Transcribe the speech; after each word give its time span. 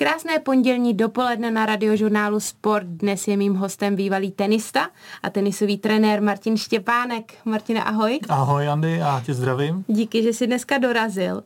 Krásné 0.00 0.38
pondělní 0.38 0.94
dopoledne 0.94 1.50
na 1.50 1.66
radiožurnálu 1.66 2.40
Sport. 2.40 2.86
Dnes 2.86 3.28
je 3.28 3.36
mým 3.36 3.54
hostem 3.54 3.96
bývalý 3.96 4.30
tenista 4.30 4.88
a 5.22 5.30
tenisový 5.30 5.78
trenér 5.78 6.22
Martin 6.22 6.56
Štěpánek. 6.56 7.34
Martina, 7.44 7.82
ahoj. 7.82 8.20
Ahoj, 8.28 8.68
Andy, 8.68 8.96
já 8.96 9.22
tě 9.26 9.34
zdravím. 9.34 9.84
Díky, 9.88 10.22
že 10.22 10.32
jsi 10.32 10.46
dneska 10.46 10.78
dorazil. 10.78 11.42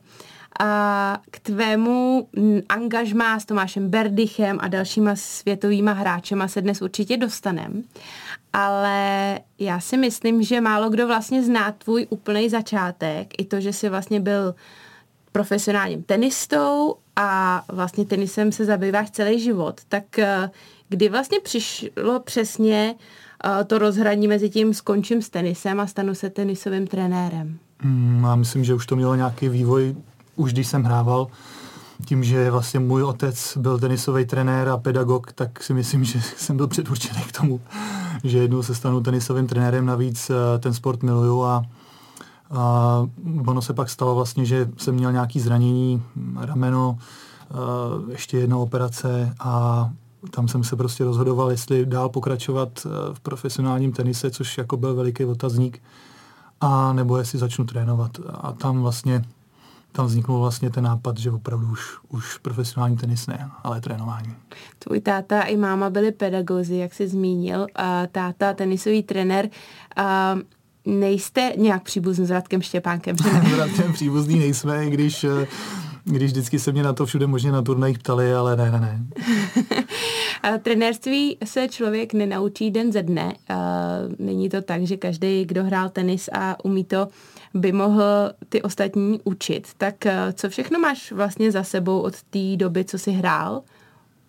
A 0.59 1.19
k 1.31 1.39
tvému 1.39 2.27
angažmá 2.69 3.39
s 3.39 3.45
Tomášem 3.45 3.89
Berdychem 3.89 4.57
a 4.61 4.67
dalšíma 4.67 5.15
světovýma 5.15 5.91
hráčema 5.91 6.47
se 6.47 6.61
dnes 6.61 6.81
určitě 6.81 7.17
dostanem. 7.17 7.83
Ale 8.53 9.39
já 9.59 9.79
si 9.79 9.97
myslím, 9.97 10.43
že 10.43 10.61
málo 10.61 10.89
kdo 10.89 11.07
vlastně 11.07 11.43
zná 11.43 11.71
tvůj 11.71 12.07
úplný 12.09 12.49
začátek. 12.49 13.27
I 13.37 13.45
to, 13.45 13.59
že 13.59 13.73
jsi 13.73 13.89
vlastně 13.89 14.19
byl 14.19 14.55
profesionálním 15.35 16.03
tenistou 16.03 16.95
a 17.15 17.61
vlastně 17.73 18.05
tenisem 18.05 18.51
se 18.51 18.65
zabýváš 18.65 19.11
celý 19.11 19.39
život, 19.39 19.81
tak 19.89 20.19
eh, 20.19 20.49
kdy 20.89 21.09
vlastně 21.09 21.39
přišlo 21.43 22.19
přesně 22.23 22.95
eh, 23.45 23.63
to 23.63 23.77
rozhraní 23.77 24.27
mezi 24.27 24.49
tím 24.49 24.73
skončím 24.73 25.21
s 25.21 25.29
tenisem 25.29 25.79
a 25.79 25.87
stanu 25.87 26.15
se 26.15 26.29
tenisovým 26.29 26.87
trenérem? 26.87 27.57
Hmm, 27.79 28.23
já 28.23 28.35
myslím, 28.35 28.63
že 28.63 28.73
už 28.73 28.85
to 28.85 28.95
mělo 28.95 29.15
nějaký 29.15 29.49
vývoj, 29.49 29.95
už 30.35 30.53
když 30.53 30.67
jsem 30.67 30.83
hrával. 30.83 31.27
Tím, 32.05 32.23
že 32.23 32.51
vlastně 32.51 32.79
můj 32.79 33.03
otec 33.03 33.57
byl 33.57 33.79
tenisový 33.79 34.25
trenér 34.25 34.69
a 34.69 34.77
pedagog, 34.77 35.31
tak 35.31 35.63
si 35.63 35.73
myslím, 35.73 36.03
že 36.03 36.21
jsem 36.37 36.57
byl 36.57 36.67
předurčený 36.67 37.21
k 37.21 37.39
tomu, 37.39 37.61
že 38.23 38.37
jednou 38.37 38.63
se 38.63 38.75
stanu 38.75 39.01
tenisovým 39.01 39.47
trenérem. 39.47 39.85
Navíc 39.85 40.29
eh, 40.29 40.59
ten 40.59 40.73
sport 40.73 41.03
miluju 41.03 41.43
a 41.43 41.65
a 42.55 43.07
ono 43.47 43.61
se 43.61 43.73
pak 43.73 43.89
stalo 43.89 44.15
vlastně, 44.15 44.45
že 44.45 44.69
jsem 44.77 44.95
měl 44.95 45.11
nějaké 45.11 45.39
zranění, 45.39 46.03
rameno, 46.37 46.97
ještě 48.09 48.37
jedna 48.37 48.57
operace 48.57 49.35
a 49.39 49.89
tam 50.31 50.47
jsem 50.47 50.63
se 50.63 50.75
prostě 50.75 51.03
rozhodoval, 51.03 51.51
jestli 51.51 51.85
dál 51.85 52.09
pokračovat 52.09 52.87
v 53.13 53.19
profesionálním 53.19 53.91
tenise, 53.91 54.31
což 54.31 54.57
jako 54.57 54.77
byl 54.77 54.95
veliký 54.95 55.25
otazník, 55.25 55.81
a 56.61 56.93
nebo 56.93 57.17
jestli 57.17 57.39
začnu 57.39 57.65
trénovat. 57.65 58.11
A 58.29 58.51
tam 58.51 58.81
vlastně 58.81 59.25
tam 59.91 60.05
vzniknul 60.05 60.39
vlastně 60.39 60.69
ten 60.69 60.83
nápad, 60.83 61.17
že 61.17 61.31
opravdu 61.31 61.67
už, 61.67 61.97
už 62.09 62.37
profesionální 62.37 62.97
tenis 62.97 63.27
ne, 63.27 63.49
ale 63.63 63.81
trénování. 63.81 64.35
Tvůj 64.79 65.01
táta 65.01 65.41
i 65.41 65.57
máma 65.57 65.89
byli 65.89 66.11
pedagozy, 66.11 66.75
jak 66.75 66.93
jsi 66.93 67.07
zmínil. 67.07 67.67
A 67.75 68.07
táta, 68.07 68.53
tenisový 68.53 69.03
trenér. 69.03 69.49
A 69.95 70.35
nejste 70.85 71.53
nějak 71.57 71.83
příbuzný 71.83 72.25
s 72.25 72.31
Radkem 72.31 72.61
Štěpánkem, 72.61 73.15
že 73.23 73.33
ne? 73.33 73.49
s 73.55 73.57
Radkem 73.57 73.93
příbuzný 73.93 74.39
nejsme, 74.39 74.85
i 74.85 74.89
když, 74.89 75.23
eh, 75.23 75.47
když 76.03 76.31
vždycky 76.31 76.59
se 76.59 76.71
mě 76.71 76.83
na 76.83 76.93
to 76.93 77.05
všude 77.05 77.27
možně 77.27 77.51
na 77.51 77.61
turnajích 77.61 77.99
ptali, 77.99 78.33
ale 78.33 78.55
ne, 78.55 78.71
ne, 78.71 78.79
ne. 78.79 78.99
trenérství 80.63 81.37
se 81.45 81.67
člověk 81.67 82.13
nenaučí 82.13 82.71
den 82.71 82.91
ze 82.91 83.03
dne. 83.03 83.33
Není 84.19 84.49
to 84.49 84.61
tak, 84.61 84.83
že 84.83 84.97
každý, 84.97 85.45
kdo 85.45 85.63
hrál 85.63 85.89
tenis 85.89 86.29
a 86.33 86.65
umí 86.65 86.83
to, 86.83 87.07
by 87.55 87.71
mohl 87.71 88.03
ty 88.49 88.61
ostatní 88.61 89.19
učit. 89.23 89.67
Tak 89.77 90.05
eh, 90.05 90.33
co 90.33 90.49
všechno 90.49 90.79
máš 90.79 91.11
vlastně 91.11 91.51
za 91.51 91.63
sebou 91.63 91.99
od 91.99 92.23
té 92.23 92.55
doby, 92.55 92.85
co 92.85 92.97
jsi 92.97 93.11
hrál? 93.11 93.61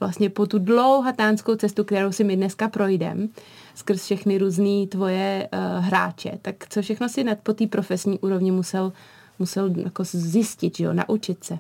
Vlastně 0.01 0.31
po 0.31 0.47
tu 0.47 0.59
dlouhatánskou 0.59 1.55
cestu, 1.55 1.85
kterou 1.85 2.13
si 2.13 2.25
my 2.25 2.37
dneska 2.37 2.69
projdeme 2.69 3.29
skrz 3.77 4.05
všechny 4.05 4.39
různé 4.39 4.87
tvoje 4.89 5.49
uh, 5.53 5.85
hráče. 5.85 6.39
Tak 6.43 6.55
co 6.69 6.83
všechno 6.83 7.09
si 7.09 7.25
nad 7.25 7.39
po 7.43 7.53
té 7.53 7.67
profesní 7.67 8.19
úrovni 8.19 8.51
musel, 8.51 8.93
musel 9.39 9.71
jako 9.77 10.05
zjistit, 10.05 10.77
že 10.77 10.85
jo, 10.85 10.93
naučit 10.93 11.45
se? 11.45 11.59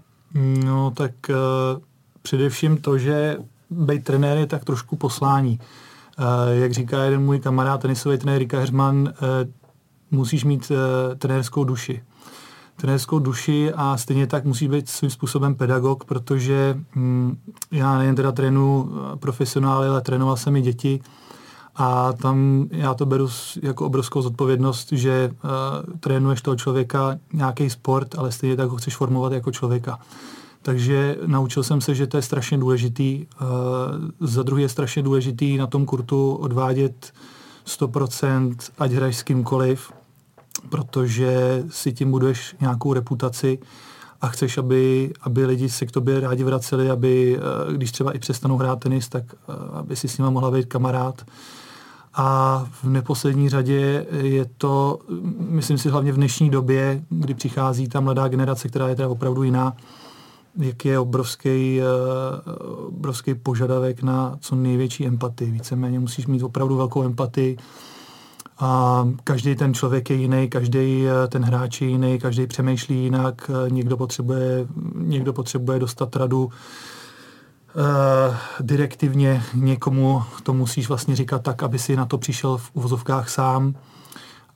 No 0.64 0.90
tak 0.90 1.12
uh, 1.28 1.36
především 2.22 2.76
to, 2.76 2.98
že 2.98 3.36
být 3.70 4.04
trenér 4.04 4.38
je 4.38 4.46
tak 4.46 4.64
trošku 4.64 4.96
poslání. 4.96 5.58
Uh, 6.18 6.24
jak 6.62 6.72
říká 6.72 7.04
jeden 7.04 7.22
můj 7.22 7.40
kamarád, 7.40 7.80
tenisový 7.80 8.18
trenér 8.18 8.38
Rika 8.38 8.58
Herman, 8.58 8.96
uh, 8.96 9.08
musíš 10.10 10.44
mít 10.44 10.70
uh, 10.70 10.76
trenérskou 11.18 11.64
duši 11.64 12.02
trenérskou 12.76 13.18
duši 13.18 13.72
a 13.74 13.96
stejně 13.96 14.26
tak 14.26 14.44
musí 14.44 14.68
být 14.68 14.88
svým 14.88 15.10
způsobem 15.10 15.54
pedagog, 15.54 16.04
protože 16.04 16.78
hm, 16.94 17.38
já 17.72 17.98
nejen 17.98 18.14
teda 18.14 18.32
trénu 18.32 18.90
profesionály, 19.20 19.88
ale 19.88 20.00
trénoval 20.00 20.36
jsem 20.36 20.56
i 20.56 20.62
děti 20.62 21.00
a 21.76 22.12
tam 22.12 22.66
já 22.70 22.94
to 22.94 23.06
beru 23.06 23.28
jako 23.62 23.86
obrovskou 23.86 24.22
zodpovědnost, 24.22 24.92
že 24.92 25.30
uh, 25.44 25.50
trénuješ 26.00 26.42
toho 26.42 26.56
člověka 26.56 27.18
nějaký 27.32 27.70
sport, 27.70 28.14
ale 28.18 28.32
stejně 28.32 28.56
tak 28.56 28.68
ho 28.68 28.76
chceš 28.76 28.96
formovat 28.96 29.32
jako 29.32 29.52
člověka. 29.52 29.98
Takže 30.62 31.16
naučil 31.26 31.62
jsem 31.62 31.80
se, 31.80 31.94
že 31.94 32.06
to 32.06 32.16
je 32.16 32.22
strašně 32.22 32.58
důležitý. 32.58 33.26
Uh, 33.40 33.48
za 34.28 34.42
druhé 34.42 34.62
je 34.62 34.68
strašně 34.68 35.02
důležitý 35.02 35.56
na 35.56 35.66
tom 35.66 35.86
kurtu 35.86 36.34
odvádět 36.34 37.12
100%, 37.66 38.56
ať 38.78 38.92
hraješ 38.92 39.16
s 39.16 39.22
kýmkoliv, 39.22 39.92
protože 40.68 41.64
si 41.70 41.92
tím 41.92 42.10
budeš 42.10 42.56
nějakou 42.60 42.92
reputaci 42.92 43.58
a 44.20 44.28
chceš, 44.28 44.58
aby, 44.58 45.12
aby 45.22 45.46
lidi 45.46 45.68
se 45.68 45.86
k 45.86 45.92
tobě 45.92 46.20
rádi 46.20 46.44
vraceli, 46.44 46.90
aby, 46.90 47.38
uh, 47.66 47.72
když 47.72 47.92
třeba 47.92 48.12
i 48.12 48.18
přestanou 48.18 48.56
hrát 48.56 48.80
tenis, 48.80 49.08
tak 49.08 49.24
uh, 49.48 49.54
aby 49.78 49.96
si 49.96 50.08
s 50.08 50.18
nima 50.18 50.30
mohla 50.30 50.50
být 50.50 50.66
kamarád. 50.66 51.24
A 52.18 52.66
v 52.82 52.84
neposlední 52.84 53.48
řadě 53.48 54.06
je 54.10 54.46
to, 54.58 54.98
myslím 55.38 55.78
si, 55.78 55.88
hlavně 55.88 56.12
v 56.12 56.16
dnešní 56.16 56.50
době, 56.50 57.02
kdy 57.08 57.34
přichází 57.34 57.88
ta 57.88 58.00
mladá 58.00 58.28
generace, 58.28 58.68
která 58.68 58.88
je 58.88 58.96
teda 58.96 59.08
opravdu 59.08 59.42
jiná, 59.42 59.76
jak 60.58 60.84
je 60.84 60.98
obrovský, 60.98 61.80
eh, 61.80 61.84
obrovský 62.86 63.34
požadavek 63.34 64.02
na 64.02 64.36
co 64.40 64.54
největší 64.54 65.06
empatii. 65.06 65.50
Víceméně 65.50 66.00
musíš 66.00 66.26
mít 66.26 66.42
opravdu 66.42 66.76
velkou 66.76 67.02
empatii. 67.02 67.56
A 68.58 69.04
každý 69.24 69.56
ten 69.56 69.74
člověk 69.74 70.10
je 70.10 70.16
jiný, 70.16 70.48
každý 70.48 71.06
eh, 71.06 71.28
ten 71.28 71.44
hráč 71.44 71.80
je 71.80 71.88
jiný, 71.88 72.18
každý 72.18 72.46
přemýšlí 72.46 73.02
jinak, 73.02 73.50
eh, 73.50 73.70
někdo 73.70 73.96
potřebuje, 73.96 74.66
někdo 74.94 75.32
potřebuje 75.32 75.78
dostat 75.78 76.16
radu 76.16 76.50
direktivně 78.60 79.42
někomu 79.54 80.22
to 80.42 80.52
musíš 80.52 80.88
vlastně 80.88 81.16
říkat 81.16 81.42
tak, 81.42 81.62
aby 81.62 81.78
si 81.78 81.96
na 81.96 82.06
to 82.06 82.18
přišel 82.18 82.56
v 82.56 82.70
uvozovkách 82.74 83.28
sám 83.28 83.74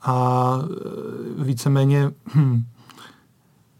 a 0.01 0.55
uh, 0.55 1.43
víceméně 1.43 2.11
hm, 2.35 2.63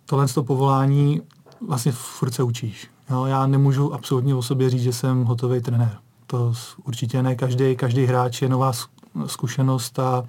tohle 0.06 0.28
to 0.28 0.44
povolání 0.44 1.22
vlastně 1.68 1.91
furt 1.91 2.31
se 2.31 2.44
učíš. 2.44 2.90
Jo, 3.09 3.25
já 3.25 3.47
nemůžu 3.47 3.94
absolutně 3.94 4.35
o 4.35 4.41
sobě 4.41 4.69
říct, 4.69 4.84
že 4.84 4.94
jsem 4.94 5.24
hotový 5.24 5.62
trenér. 5.62 5.97
To 6.28 6.53
určitě 6.84 7.23
ne. 7.23 7.35
Každý, 7.35 7.75
každý 7.75 8.06
hráč 8.06 8.41
je 8.41 8.50
nová 8.50 8.72
zkušenost 9.25 10.00
a, 10.00 10.23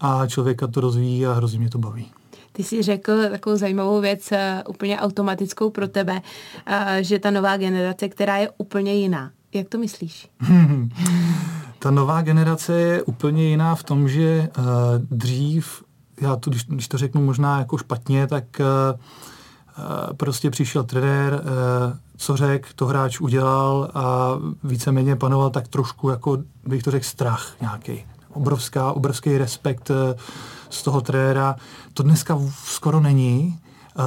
a 0.00 0.26
člověka 0.26 0.66
to 0.66 0.80
rozvíjí 0.80 1.26
a 1.26 1.32
hrozně 1.32 1.58
mě 1.58 1.70
to 1.70 1.78
baví. 1.78 2.12
Ty 2.56 2.64
jsi 2.64 2.82
řekl 2.82 3.12
takovou 3.30 3.56
zajímavou 3.56 4.00
věc, 4.00 4.32
eh, 4.32 4.62
úplně 4.68 5.00
automatickou 5.00 5.70
pro 5.70 5.88
tebe, 5.88 6.22
eh, 6.66 6.98
že 7.00 7.18
ta 7.18 7.30
nová 7.30 7.56
generace, 7.56 8.08
která 8.08 8.36
je 8.36 8.50
úplně 8.58 8.94
jiná. 8.94 9.30
Jak 9.54 9.68
to 9.68 9.78
myslíš? 9.78 10.28
ta 11.78 11.90
nová 11.90 12.22
generace 12.22 12.72
je 12.72 13.02
úplně 13.02 13.48
jiná 13.48 13.74
v 13.74 13.82
tom, 13.82 14.08
že 14.08 14.48
uh, 14.58 14.64
dřív, 15.10 15.82
já 16.20 16.36
to, 16.36 16.50
když, 16.50 16.88
to 16.88 16.98
řeknu 16.98 17.24
možná 17.24 17.58
jako 17.58 17.78
špatně, 17.78 18.26
tak 18.26 18.44
prostě 20.16 20.50
přišel 20.50 20.84
trenér, 20.84 21.42
co 22.16 22.36
řekl, 22.36 22.68
to 22.74 22.86
hráč 22.86 23.20
udělal 23.20 23.90
a 23.94 24.38
víceméně 24.64 25.16
panoval 25.16 25.50
tak 25.50 25.68
trošku, 25.68 26.08
jako 26.08 26.38
bych 26.66 26.82
to 26.82 26.90
řekl, 26.90 27.04
strach 27.04 27.52
nějaký. 27.60 28.04
Obrovská, 28.32 28.92
obrovský 28.92 29.38
respekt 29.38 29.90
z 30.70 30.82
toho 30.82 31.00
trenéra. 31.00 31.56
To 31.94 32.02
dneska 32.02 32.38
skoro 32.64 33.00
není, 33.00 33.58
eh, 33.58 34.02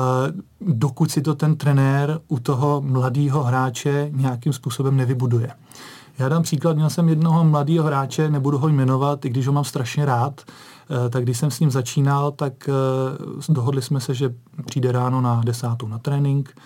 dokud 0.62 1.12
si 1.12 1.22
to 1.22 1.36
ten 1.36 1.56
trenér 1.56 2.20
u 2.28 2.40
toho 2.40 2.82
mladého 2.82 3.44
hráče 3.44 4.10
nějakým 4.12 4.54
způsobem 4.54 4.98
nevybuduje. 4.98 5.50
Já 6.20 6.30
dám 6.30 6.44
příklad, 6.44 6.76
měl 6.76 6.90
jsem 6.90 7.10
jednoho 7.10 7.44
mladého 7.44 7.86
hráče, 7.86 8.30
nebudu 8.30 8.58
ho 8.58 8.68
jmenovat, 8.68 9.26
i 9.26 9.30
když 9.30 9.48
ho 9.48 9.54
mám 9.54 9.64
strašně 9.64 10.06
rád, 10.06 10.42
eh, 10.42 11.10
tak 11.10 11.24
když 11.24 11.38
jsem 11.38 11.52
s 11.52 11.60
ním 11.60 11.72
začínal, 11.72 12.32
tak 12.32 12.70
eh, 12.70 12.74
dohodli 13.50 13.82
jsme 13.82 14.00
se, 14.00 14.14
že 14.14 14.34
přijde 14.66 14.92
ráno 14.92 15.22
na 15.22 15.42
desátou 15.46 15.88
na 15.88 16.00
trénink. 16.00 16.62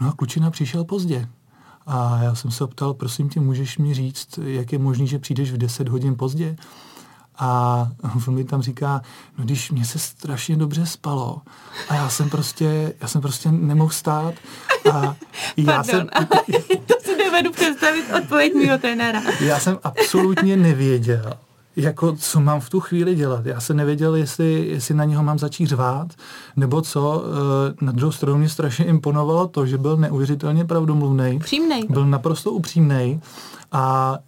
No 0.00 0.08
a 0.08 0.12
klučina 0.12 0.50
přišel 0.50 0.84
pozdě. 0.84 1.28
A 1.86 2.18
já 2.22 2.34
jsem 2.34 2.50
se 2.50 2.64
optal, 2.64 2.94
prosím 2.94 3.28
tě, 3.28 3.40
můžeš 3.40 3.78
mi 3.78 3.94
říct, 3.94 4.38
jak 4.42 4.72
je 4.72 4.78
možné, 4.78 5.06
že 5.06 5.18
přijdeš 5.18 5.52
v 5.52 5.58
10 5.58 5.88
hodin 5.88 6.16
pozdě? 6.16 6.56
A 7.38 7.88
on 8.28 8.34
mi 8.34 8.44
tam 8.44 8.62
říká, 8.62 9.02
no 9.38 9.44
když 9.44 9.70
mě 9.70 9.84
se 9.84 9.98
strašně 9.98 10.56
dobře 10.56 10.86
spalo 10.86 11.40
a 11.88 11.94
já 11.94 12.08
jsem 12.08 12.30
prostě, 12.30 12.92
já 13.00 13.08
jsem 13.08 13.20
prostě 13.20 13.52
nemohl 13.52 13.92
stát 13.92 14.34
a 14.92 15.16
já 15.56 15.64
Pardon, 15.82 15.84
jsem... 15.84 16.06
to 16.86 16.94
si 17.02 17.16
nevedu 17.16 17.52
představit 17.52 18.04
odpověď 18.22 18.54
mýho 18.54 18.78
trenéra. 18.78 19.22
já 19.40 19.60
jsem 19.60 19.78
absolutně 19.84 20.56
nevěděl, 20.56 21.32
jako 21.76 22.16
co 22.16 22.40
mám 22.40 22.60
v 22.60 22.70
tu 22.70 22.80
chvíli 22.80 23.14
dělat. 23.14 23.46
Já 23.46 23.60
jsem 23.60 23.76
nevěděl, 23.76 24.14
jestli, 24.14 24.66
jestli 24.68 24.94
na 24.94 25.04
něho 25.04 25.22
mám 25.22 25.38
začít 25.38 25.66
řvát, 25.66 26.08
nebo 26.56 26.82
co. 26.82 27.24
Eh, 27.70 27.84
na 27.84 27.92
druhou 27.92 28.12
stranu 28.12 28.38
mě 28.38 28.48
strašně 28.48 28.84
imponovalo 28.84 29.48
to, 29.48 29.66
že 29.66 29.78
byl 29.78 29.96
neuvěřitelně 29.96 30.64
pravdomluvný. 30.64 31.36
Upřímnej. 31.36 31.86
Byl 31.90 32.06
naprosto 32.06 32.50
upřímný. 32.52 33.20
A 33.72 34.18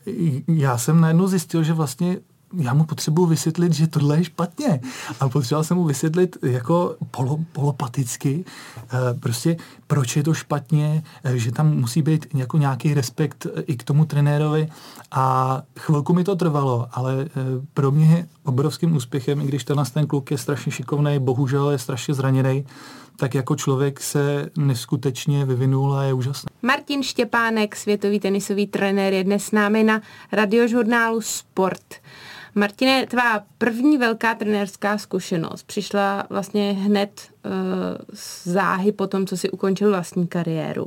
já 0.49 0.79
jsem 0.79 1.01
najednou 1.01 1.27
zjistil, 1.27 1.63
že 1.63 1.73
vlastně 1.73 2.17
já 2.57 2.75
mu 2.75 2.85
potřebuji 2.85 3.27
vysvětlit, 3.27 3.73
že 3.73 3.87
tohle 3.87 4.17
je 4.17 4.25
špatně. 4.25 4.81
A 5.21 5.29
potřeboval 5.29 5.65
jsem 5.65 5.77
mu 5.77 5.85
vysvětlit 5.85 6.37
jako 6.43 6.97
polo, 7.11 7.39
polopaticky, 7.53 8.45
eh, 8.83 9.15
prostě 9.21 9.57
proč 9.87 10.17
je 10.17 10.23
to 10.23 10.35
špatně, 10.35 11.03
eh, 11.25 11.39
že 11.39 11.53
tam 11.53 11.77
musí 11.77 12.03
být 12.03 12.27
jako 12.35 12.59
nějaký 12.59 12.95
respekt 12.95 13.47
eh, 13.47 13.61
i 13.63 13.77
k 13.77 13.83
tomu 13.83 14.05
trenérovi. 14.05 14.69
A 15.11 15.63
chvilku 15.79 16.13
mi 16.13 16.25
to 16.25 16.37
trvalo, 16.37 16.89
ale 16.93 17.29
pro 17.75 17.91
mě 17.91 18.07
je 18.07 18.27
obrovským 18.45 18.97
úspěchem, 18.97 19.41
i 19.41 19.47
když 19.47 19.65
tenhle 19.65 19.85
ten 19.85 20.07
kluk 20.07 20.31
je 20.31 20.39
strašně 20.39 20.73
šikovný, 20.73 21.19
bohužel 21.19 21.71
je 21.71 21.79
strašně 21.79 22.15
zraněný, 22.15 22.65
tak 23.19 23.35
jako 23.35 23.57
člověk 23.57 24.01
se 24.01 24.51
neskutečně 24.59 25.45
vyvinul 25.45 25.95
a 25.95 26.05
je 26.05 26.13
úžasný. 26.13 26.49
Martin 26.63 27.03
Štěpánek, 27.03 27.77
světový 27.77 28.21
tenisový 28.21 28.67
trenér, 28.67 29.13
je 29.13 29.25
dnes 29.25 29.45
s 29.45 29.53
námi 29.53 29.85
na 29.85 30.03
radiožurnálu 30.33 31.21
Sport. 31.21 31.95
Martine, 32.55 33.07
tvá 33.07 33.45
první 33.59 33.99
velká 33.99 34.35
trenérská 34.35 34.99
zkušenost 34.99 35.63
přišla 35.63 36.27
vlastně 36.31 36.73
hned 36.73 37.21
uh, 37.45 37.53
z 38.15 38.47
záhy 38.47 38.93
po 38.93 39.07
tom, 39.07 39.27
co 39.27 39.37
si 39.37 39.51
ukončil 39.51 39.91
vlastní 39.91 40.27
kariéru. 40.27 40.87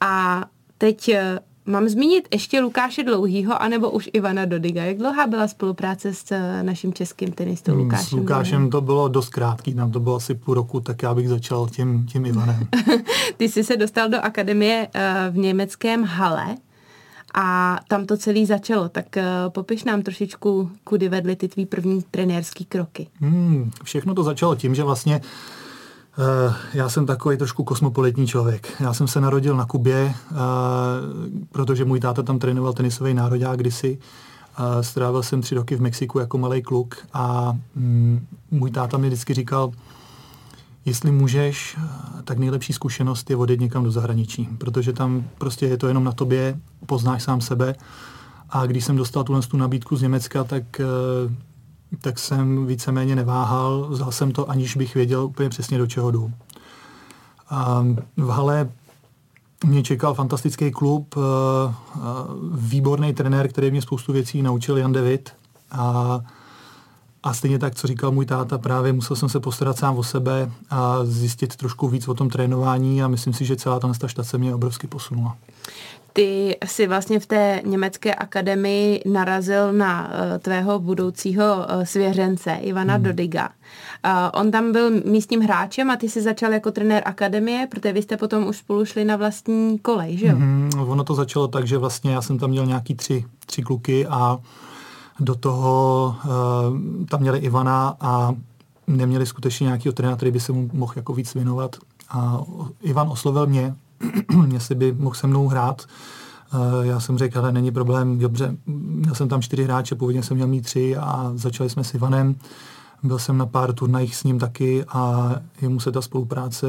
A 0.00 0.44
teď 0.78 1.08
uh, 1.08 1.72
mám 1.72 1.88
zmínit 1.88 2.28
ještě 2.32 2.60
Lukáše 2.60 3.02
Dlouhýho, 3.02 3.62
anebo 3.62 3.90
už 3.90 4.10
Ivana 4.12 4.44
Dodiga. 4.44 4.84
Jak 4.84 4.98
dlouhá 4.98 5.26
byla 5.26 5.48
spolupráce 5.48 6.14
s 6.14 6.30
uh, 6.30 6.38
naším 6.62 6.92
českým 6.92 7.32
tenistou 7.32 7.72
hmm, 7.72 7.80
Lukášem? 7.80 8.06
S 8.06 8.12
Lukášem 8.12 8.70
to 8.70 8.80
bylo 8.80 9.08
dost 9.08 9.28
krátký, 9.28 9.74
nám 9.74 9.90
to 9.92 10.00
bylo 10.00 10.16
asi 10.16 10.34
půl 10.34 10.54
roku, 10.54 10.80
tak 10.80 11.02
já 11.02 11.14
bych 11.14 11.28
začal 11.28 11.68
tím, 11.68 12.06
tím 12.06 12.26
Ivanem. 12.26 12.68
Ty 13.36 13.48
jsi 13.48 13.64
se 13.64 13.76
dostal 13.76 14.08
do 14.08 14.20
akademie 14.20 14.88
uh, 14.94 15.34
v 15.34 15.38
německém 15.38 16.04
Hale 16.04 16.56
a 17.34 17.78
tam 17.88 18.06
to 18.06 18.16
celé 18.16 18.46
začalo. 18.46 18.88
Tak 18.88 19.06
uh, 19.16 19.22
popiš 19.48 19.84
nám 19.84 20.02
trošičku, 20.02 20.70
kudy 20.84 21.08
vedly 21.08 21.36
ty 21.36 21.48
tvý 21.48 21.66
první 21.66 22.02
trenérský 22.10 22.64
kroky. 22.64 23.06
Hmm, 23.20 23.70
všechno 23.84 24.14
to 24.14 24.22
začalo 24.22 24.54
tím, 24.54 24.74
že 24.74 24.82
vlastně 24.82 25.20
uh, 26.18 26.54
já 26.74 26.88
jsem 26.88 27.06
takový 27.06 27.36
trošku 27.36 27.64
kosmopolitní 27.64 28.26
člověk. 28.26 28.72
Já 28.80 28.92
jsem 28.92 29.08
se 29.08 29.20
narodil 29.20 29.56
na 29.56 29.64
Kubě, 29.64 30.14
uh, 30.30 30.36
protože 31.52 31.84
můj 31.84 32.00
táta 32.00 32.22
tam 32.22 32.38
trénoval 32.38 32.72
tenisový 32.72 33.14
národák 33.14 33.58
kdysi. 33.58 33.98
Strávil 34.80 35.22
jsem 35.22 35.40
tři 35.40 35.54
roky 35.54 35.76
v 35.76 35.80
Mexiku 35.80 36.18
jako 36.18 36.38
malý 36.38 36.62
kluk 36.62 36.96
a 37.12 37.56
um, 37.76 38.26
můj 38.50 38.70
táta 38.70 38.98
mi 38.98 39.06
vždycky 39.06 39.34
říkal, 39.34 39.72
jestli 40.84 41.10
můžeš, 41.10 41.76
tak 42.24 42.38
nejlepší 42.38 42.72
zkušenost 42.72 43.30
je 43.30 43.36
odjet 43.36 43.60
někam 43.60 43.84
do 43.84 43.90
zahraničí, 43.90 44.48
protože 44.58 44.92
tam 44.92 45.24
prostě 45.38 45.66
je 45.66 45.76
to 45.76 45.88
jenom 45.88 46.04
na 46.04 46.12
tobě, 46.12 46.60
poznáš 46.86 47.22
sám 47.22 47.40
sebe. 47.40 47.74
A 48.50 48.66
když 48.66 48.84
jsem 48.84 48.96
dostal 48.96 49.24
tuhle 49.24 49.42
tu 49.42 49.56
nabídku 49.56 49.96
z 49.96 50.02
Německa, 50.02 50.44
tak, 50.44 50.80
eh, 50.80 50.84
tak 52.00 52.18
jsem 52.18 52.66
víceméně 52.66 53.16
neváhal, 53.16 53.86
vzal 53.90 54.12
jsem 54.12 54.32
to, 54.32 54.50
aniž 54.50 54.76
bych 54.76 54.94
věděl 54.94 55.24
úplně 55.24 55.48
přesně, 55.48 55.78
do 55.78 55.86
čeho 55.86 56.10
jdu. 56.10 56.32
A 57.50 57.84
v 58.16 58.28
Hale 58.28 58.70
mě 59.64 59.82
čekal 59.82 60.14
fantastický 60.14 60.70
klub, 60.70 61.14
eh, 61.16 61.20
výborný 62.52 63.14
trenér, 63.14 63.48
který 63.48 63.70
mě 63.70 63.82
spoustu 63.82 64.12
věcí 64.12 64.42
naučil, 64.42 64.78
Jan 64.78 64.92
David. 64.92 65.32
A 65.70 66.20
a 67.24 67.34
stejně 67.34 67.58
tak, 67.58 67.74
co 67.74 67.86
říkal 67.86 68.10
můj 68.10 68.26
táta, 68.26 68.58
právě 68.58 68.92
musel 68.92 69.16
jsem 69.16 69.28
se 69.28 69.40
postarat 69.40 69.78
sám 69.78 69.96
o 69.96 70.02
sebe 70.02 70.50
a 70.70 71.04
zjistit 71.04 71.56
trošku 71.56 71.88
víc 71.88 72.08
o 72.08 72.14
tom 72.14 72.30
trénování 72.30 73.02
a 73.02 73.08
myslím 73.08 73.32
si, 73.32 73.44
že 73.44 73.56
celá 73.56 73.80
ta 73.80 74.08
štace 74.08 74.38
mě 74.38 74.54
obrovsky 74.54 74.86
posunula. 74.86 75.36
Ty 76.12 76.56
si 76.64 76.86
vlastně 76.86 77.20
v 77.20 77.26
té 77.26 77.62
německé 77.64 78.14
akademii 78.14 79.02
narazil 79.06 79.72
na 79.72 80.08
uh, 80.08 80.38
tvého 80.38 80.78
budoucího 80.78 81.44
uh, 81.44 81.84
svěřence 81.84 82.52
Ivana 82.52 82.94
hmm. 82.94 83.02
Dodiga. 83.02 83.48
Uh, 83.48 84.40
on 84.40 84.50
tam 84.50 84.72
byl 84.72 84.90
místním 84.90 85.40
hráčem 85.40 85.90
a 85.90 85.96
ty 85.96 86.08
si 86.08 86.22
začal 86.22 86.52
jako 86.52 86.70
trenér 86.70 87.02
akademie, 87.06 87.66
protože 87.70 87.92
vy 87.92 88.02
jste 88.02 88.16
potom 88.16 88.46
už 88.46 88.56
spolu 88.56 88.84
šli 88.84 89.04
na 89.04 89.16
vlastní 89.16 89.78
kolej, 89.78 90.16
že 90.16 90.26
jo? 90.26 90.32
Hmm, 90.36 90.70
ono 90.76 91.04
to 91.04 91.14
začalo 91.14 91.48
tak, 91.48 91.66
že 91.66 91.78
vlastně 91.78 92.12
já 92.12 92.22
jsem 92.22 92.38
tam 92.38 92.50
měl 92.50 92.66
nějaký 92.66 92.94
tři, 92.94 93.24
tři 93.46 93.62
kluky 93.62 94.06
a 94.06 94.38
do 95.20 95.34
toho 95.34 96.16
uh, 96.24 97.06
tam 97.06 97.20
měli 97.20 97.38
Ivana 97.38 97.96
a 98.00 98.34
neměli 98.86 99.26
skutečně 99.26 99.64
nějaký 99.64 99.92
trenéra, 99.92 100.16
který 100.16 100.30
by 100.30 100.40
se 100.40 100.52
mu 100.52 100.70
mohl 100.72 100.92
jako 100.96 101.14
víc 101.14 101.34
věnovat. 101.34 101.76
A 102.10 102.40
Ivan 102.82 103.08
oslovil 103.08 103.46
mě, 103.46 103.74
jestli 104.52 104.74
by 104.74 104.92
mohl 104.92 105.14
se 105.14 105.26
mnou 105.26 105.48
hrát. 105.48 105.86
Uh, 106.54 106.86
já 106.86 107.00
jsem 107.00 107.18
řekl, 107.18 107.38
ale 107.38 107.52
není 107.52 107.72
problém, 107.72 108.18
dobře, 108.18 108.56
měl 108.66 109.14
jsem 109.14 109.28
tam 109.28 109.42
čtyři 109.42 109.64
hráče, 109.64 109.94
původně 109.94 110.22
jsem 110.22 110.36
měl 110.36 110.46
mít 110.46 110.62
tři 110.62 110.96
a 110.96 111.32
začali 111.34 111.70
jsme 111.70 111.84
s 111.84 111.94
Ivanem. 111.94 112.34
Byl 113.02 113.18
jsem 113.18 113.38
na 113.38 113.46
pár 113.46 113.72
turnajích 113.72 114.16
s 114.16 114.24
ním 114.24 114.38
taky 114.38 114.84
a 114.84 115.32
jemu 115.60 115.80
se 115.80 115.92
ta 115.92 116.02
spolupráce 116.02 116.66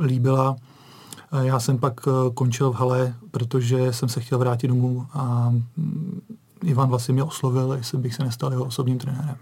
líbila. 0.00 0.56
Já 1.42 1.60
jsem 1.60 1.78
pak 1.78 2.00
eh, 2.06 2.30
končil 2.34 2.70
v 2.70 2.74
hale, 2.74 3.14
protože 3.30 3.92
jsem 3.92 4.08
se 4.08 4.20
chtěl 4.20 4.38
vrátit 4.38 4.68
domů 4.68 5.06
a 5.12 5.54
Ivan 6.64 6.88
vlastně 6.88 7.14
mě 7.14 7.22
oslovil, 7.22 7.72
jestli 7.72 7.98
bych 7.98 8.14
se 8.14 8.24
nestal 8.24 8.50
jeho 8.50 8.64
osobním 8.64 8.98
trenérem. 8.98 9.36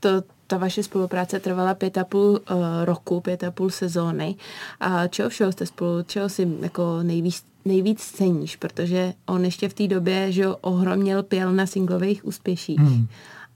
To, 0.00 0.08
ta 0.46 0.58
vaše 0.58 0.82
spolupráce 0.82 1.40
trvala 1.40 1.74
pět 1.74 1.98
a 1.98 2.04
půl 2.04 2.30
uh, 2.30 2.38
roku, 2.84 3.20
pět 3.20 3.44
a 3.44 3.50
půl 3.50 3.70
sezóny. 3.70 4.36
A 4.80 5.06
čeho 5.06 5.28
všeho 5.28 5.52
jste 5.52 5.66
spolu, 5.66 6.02
čeho 6.02 6.28
si 6.28 6.48
jako 6.60 7.02
nejvíc, 7.02 7.44
nejvíc 7.64 8.00
ceníš? 8.00 8.56
Protože 8.56 9.14
on 9.26 9.44
ještě 9.44 9.68
v 9.68 9.74
té 9.74 9.88
době, 9.88 10.32
že 10.32 10.48
ohromně 10.48 11.22
pěl 11.22 11.52
na 11.52 11.66
singlových 11.66 12.24
úspěších. 12.24 12.78
Hmm. 12.78 13.06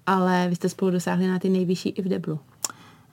Ale 0.07 0.47
vy 0.49 0.57
jste 0.57 0.69
spolu 0.69 0.91
dosáhli 0.91 1.27
na 1.27 1.39
ty 1.39 1.49
nejvyšší 1.49 1.89
i 1.89 2.03
v 2.03 2.09
deblu. 2.09 2.39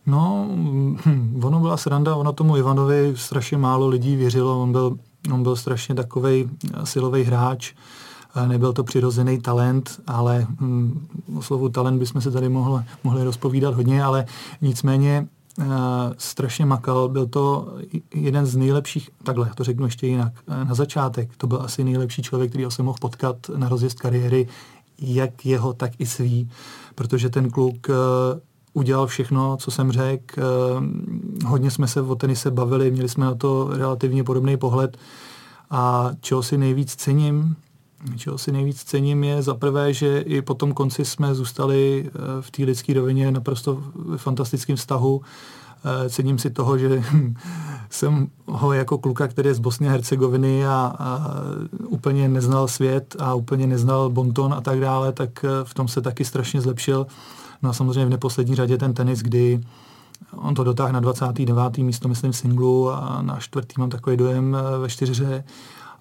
No, 0.06 0.48
hm, 0.52 1.42
ono 1.44 1.60
byla 1.60 1.78
sranda, 1.78 2.16
ono 2.16 2.34
tomu 2.34 2.58
Ivanovi 2.58 3.14
strašně 3.16 3.58
málo 3.58 3.88
lidí 3.88 4.16
věřilo, 4.16 4.62
on 4.62 4.72
byl, 4.72 4.98
on 5.34 5.44
byl 5.44 5.56
strašně 5.56 5.96
takový 5.96 6.50
silový 6.84 7.24
hráč, 7.24 7.74
nebyl 8.48 8.74
to 8.74 8.84
přirozený 8.84 9.42
talent, 9.42 10.02
ale 10.08 10.48
hm, 10.50 11.08
o 11.38 11.42
slovu 11.42 11.70
talent 11.70 12.00
bychom 12.00 12.22
se 12.22 12.32
tady 12.32 12.50
mohli, 12.50 12.84
mohli 13.04 13.24
rozpovídat 13.24 13.74
hodně, 13.74 14.04
ale 14.04 14.26
nicméně 14.62 15.28
uh, 15.58 15.66
strašně 16.18 16.66
makal. 16.66 17.10
Byl 17.10 17.26
to 17.26 17.74
jeden 18.16 18.46
z 18.46 18.56
nejlepších, 18.56 19.10
takhle 19.24 19.52
to 19.56 19.64
řeknu 19.64 19.86
ještě 19.86 20.08
jinak, 20.08 20.34
na 20.48 20.74
začátek 20.74 21.30
to 21.38 21.48
byl 21.48 21.62
asi 21.62 21.84
nejlepší 21.84 22.22
člověk, 22.22 22.50
který 22.50 22.66
jsem 22.70 22.86
mohl 22.86 22.98
potkat 23.02 23.38
na 23.56 23.70
rozjezd 23.70 24.00
kariéry, 24.00 24.48
jak 25.02 25.46
jeho, 25.46 25.74
tak 25.74 25.92
i 26.00 26.06
svý, 26.06 26.50
protože 26.96 27.30
ten 27.30 27.50
kluk 27.50 27.88
uh, 27.90 27.96
udělal 28.74 29.08
všechno, 29.08 29.58
co 29.58 29.72
jsem 29.72 29.92
řekl. 29.92 30.42
Hodně 31.46 31.72
jsme 31.72 31.88
se 31.88 32.02
o 32.02 32.16
tenise 32.16 32.52
bavili, 32.52 32.92
měli 32.92 33.10
jsme 33.10 33.26
na 33.26 33.36
to 33.36 33.70
relativně 33.72 34.24
podobný 34.24 34.58
pohled 34.58 34.98
a 35.70 36.12
čeho 36.22 36.44
si 36.44 36.58
nejvíc 36.58 36.96
cením, 36.96 37.56
čeho 38.18 38.38
si 38.38 38.52
nejvíc 38.52 38.84
cením, 38.84 39.24
je 39.24 39.42
za 39.42 39.54
prvé, 39.54 39.94
že 39.94 40.20
i 40.20 40.42
po 40.42 40.54
tom 40.54 40.74
konci 40.74 41.06
jsme 41.06 41.36
zůstali 41.36 42.06
eh, 42.08 42.12
v 42.42 42.52
té 42.52 42.64
lidské 42.64 42.94
rovině 42.94 43.32
naprosto 43.32 43.84
v 43.96 44.18
fantastickém 44.18 44.76
vztahu. 44.76 45.22
Eh, 45.86 46.10
cením 46.10 46.40
si 46.40 46.50
toho, 46.50 46.78
že 46.78 47.04
jsem 47.90 48.28
ho 48.46 48.74
jako 48.74 48.98
kluka, 48.98 49.28
který 49.28 49.50
je 49.50 49.54
z 49.54 49.60
Bosny 49.60 49.88
a 49.88 49.92
Hercegoviny 49.92 50.68
a, 50.68 50.96
a 51.00 51.32
úplně 51.88 52.30
neznal 52.30 52.68
svět 52.68 53.16
a 53.20 53.34
úplně 53.34 53.68
neznal 53.68 54.10
bonton 54.10 54.54
a 54.54 54.62
tak 54.62 54.80
dále, 54.80 55.12
tak 55.12 55.46
eh, 55.46 55.48
v 55.64 55.74
tom 55.74 55.88
se 55.88 56.02
taky 56.02 56.26
strašně 56.26 56.62
zlepšil. 56.62 57.08
No 57.62 57.70
a 57.70 57.74
samozřejmě 57.74 58.06
v 58.06 58.10
neposlední 58.10 58.56
řadě 58.56 58.78
ten 58.78 58.94
tenis, 58.94 59.20
kdy 59.20 59.62
on 60.36 60.56
to 60.56 60.64
dotáhl 60.64 60.94
na 60.94 61.00
29. 61.00 61.78
místo, 61.78 62.08
myslím, 62.08 62.34
singlu 62.34 62.92
a 62.92 63.22
na 63.22 63.40
čtvrtý 63.40 63.74
mám 63.78 63.90
takový 63.90 64.18
dojem 64.18 64.58
ve 64.82 64.90
čtyřře 64.90 65.44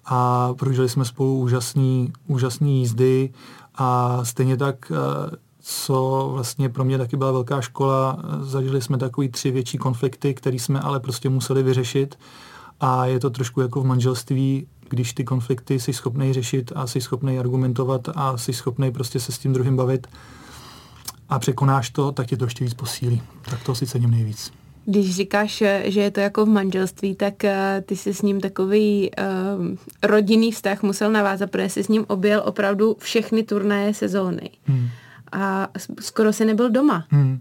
a 0.09 0.53
prožili 0.53 0.89
jsme 0.89 1.05
spolu 1.05 1.39
úžasný, 1.39 2.13
úžasný 2.27 2.79
jízdy 2.79 3.33
a 3.75 4.19
stejně 4.25 4.57
tak, 4.57 4.91
eh, 4.91 5.35
co 5.61 6.29
vlastně 6.33 6.69
pro 6.69 6.83
mě 6.83 6.97
taky 6.97 7.17
byla 7.17 7.31
velká 7.31 7.61
škola, 7.61 8.17
zažili 8.41 8.81
jsme 8.81 8.97
takový 8.97 9.29
tři 9.29 9.51
větší 9.51 9.77
konflikty, 9.77 10.33
které 10.33 10.55
jsme 10.55 10.79
ale 10.79 10.99
prostě 10.99 11.29
museli 11.29 11.63
vyřešit 11.63 12.19
a 12.79 13.05
je 13.05 13.19
to 13.19 13.29
trošku 13.29 13.61
jako 13.61 13.81
v 13.81 13.85
manželství, 13.85 14.67
když 14.89 15.13
ty 15.13 15.23
konflikty 15.23 15.79
jsi 15.79 15.93
schopný 15.93 16.33
řešit 16.33 16.71
a 16.75 16.87
jsi 16.87 17.01
schopný 17.01 17.39
argumentovat 17.39 18.09
a 18.15 18.37
jsi 18.37 18.53
schopný 18.53 18.91
prostě 18.91 19.19
se 19.19 19.31
s 19.31 19.37
tím 19.37 19.53
druhým 19.53 19.75
bavit 19.75 20.07
a 21.29 21.39
překonáš 21.39 21.89
to, 21.89 22.11
tak 22.11 22.27
tě 22.27 22.37
to 22.37 22.45
ještě 22.45 22.63
víc 22.63 22.73
posílí. 22.73 23.21
Tak 23.41 23.63
to 23.63 23.75
si 23.75 23.87
cením 23.87 24.11
nejvíc. 24.11 24.58
Když 24.85 25.15
říkáš, 25.15 25.63
že 25.83 26.01
je 26.01 26.11
to 26.11 26.19
jako 26.19 26.45
v 26.45 26.49
manželství, 26.49 27.15
tak 27.15 27.43
eh, 27.43 27.83
ty 27.85 27.95
jsi 27.95 28.13
s 28.13 28.21
ním 28.21 28.41
takový 28.41 29.11
uh, 29.11 29.75
rodinný 30.03 30.51
vztah 30.51 30.83
musel 30.83 31.11
navázat, 31.11 31.51
protože 31.51 31.69
jsi 31.69 31.83
s 31.83 31.87
ním 31.87 32.05
objel 32.07 32.41
opravdu 32.45 32.97
všechny 32.99 33.43
turnaje 33.43 33.93
sezóny. 33.93 34.49
Hmm. 34.65 34.87
a 35.31 35.67
skoro 35.99 36.33
si 36.33 36.45
nebyl 36.45 36.69
doma. 36.69 37.05
Hmm. 37.09 37.39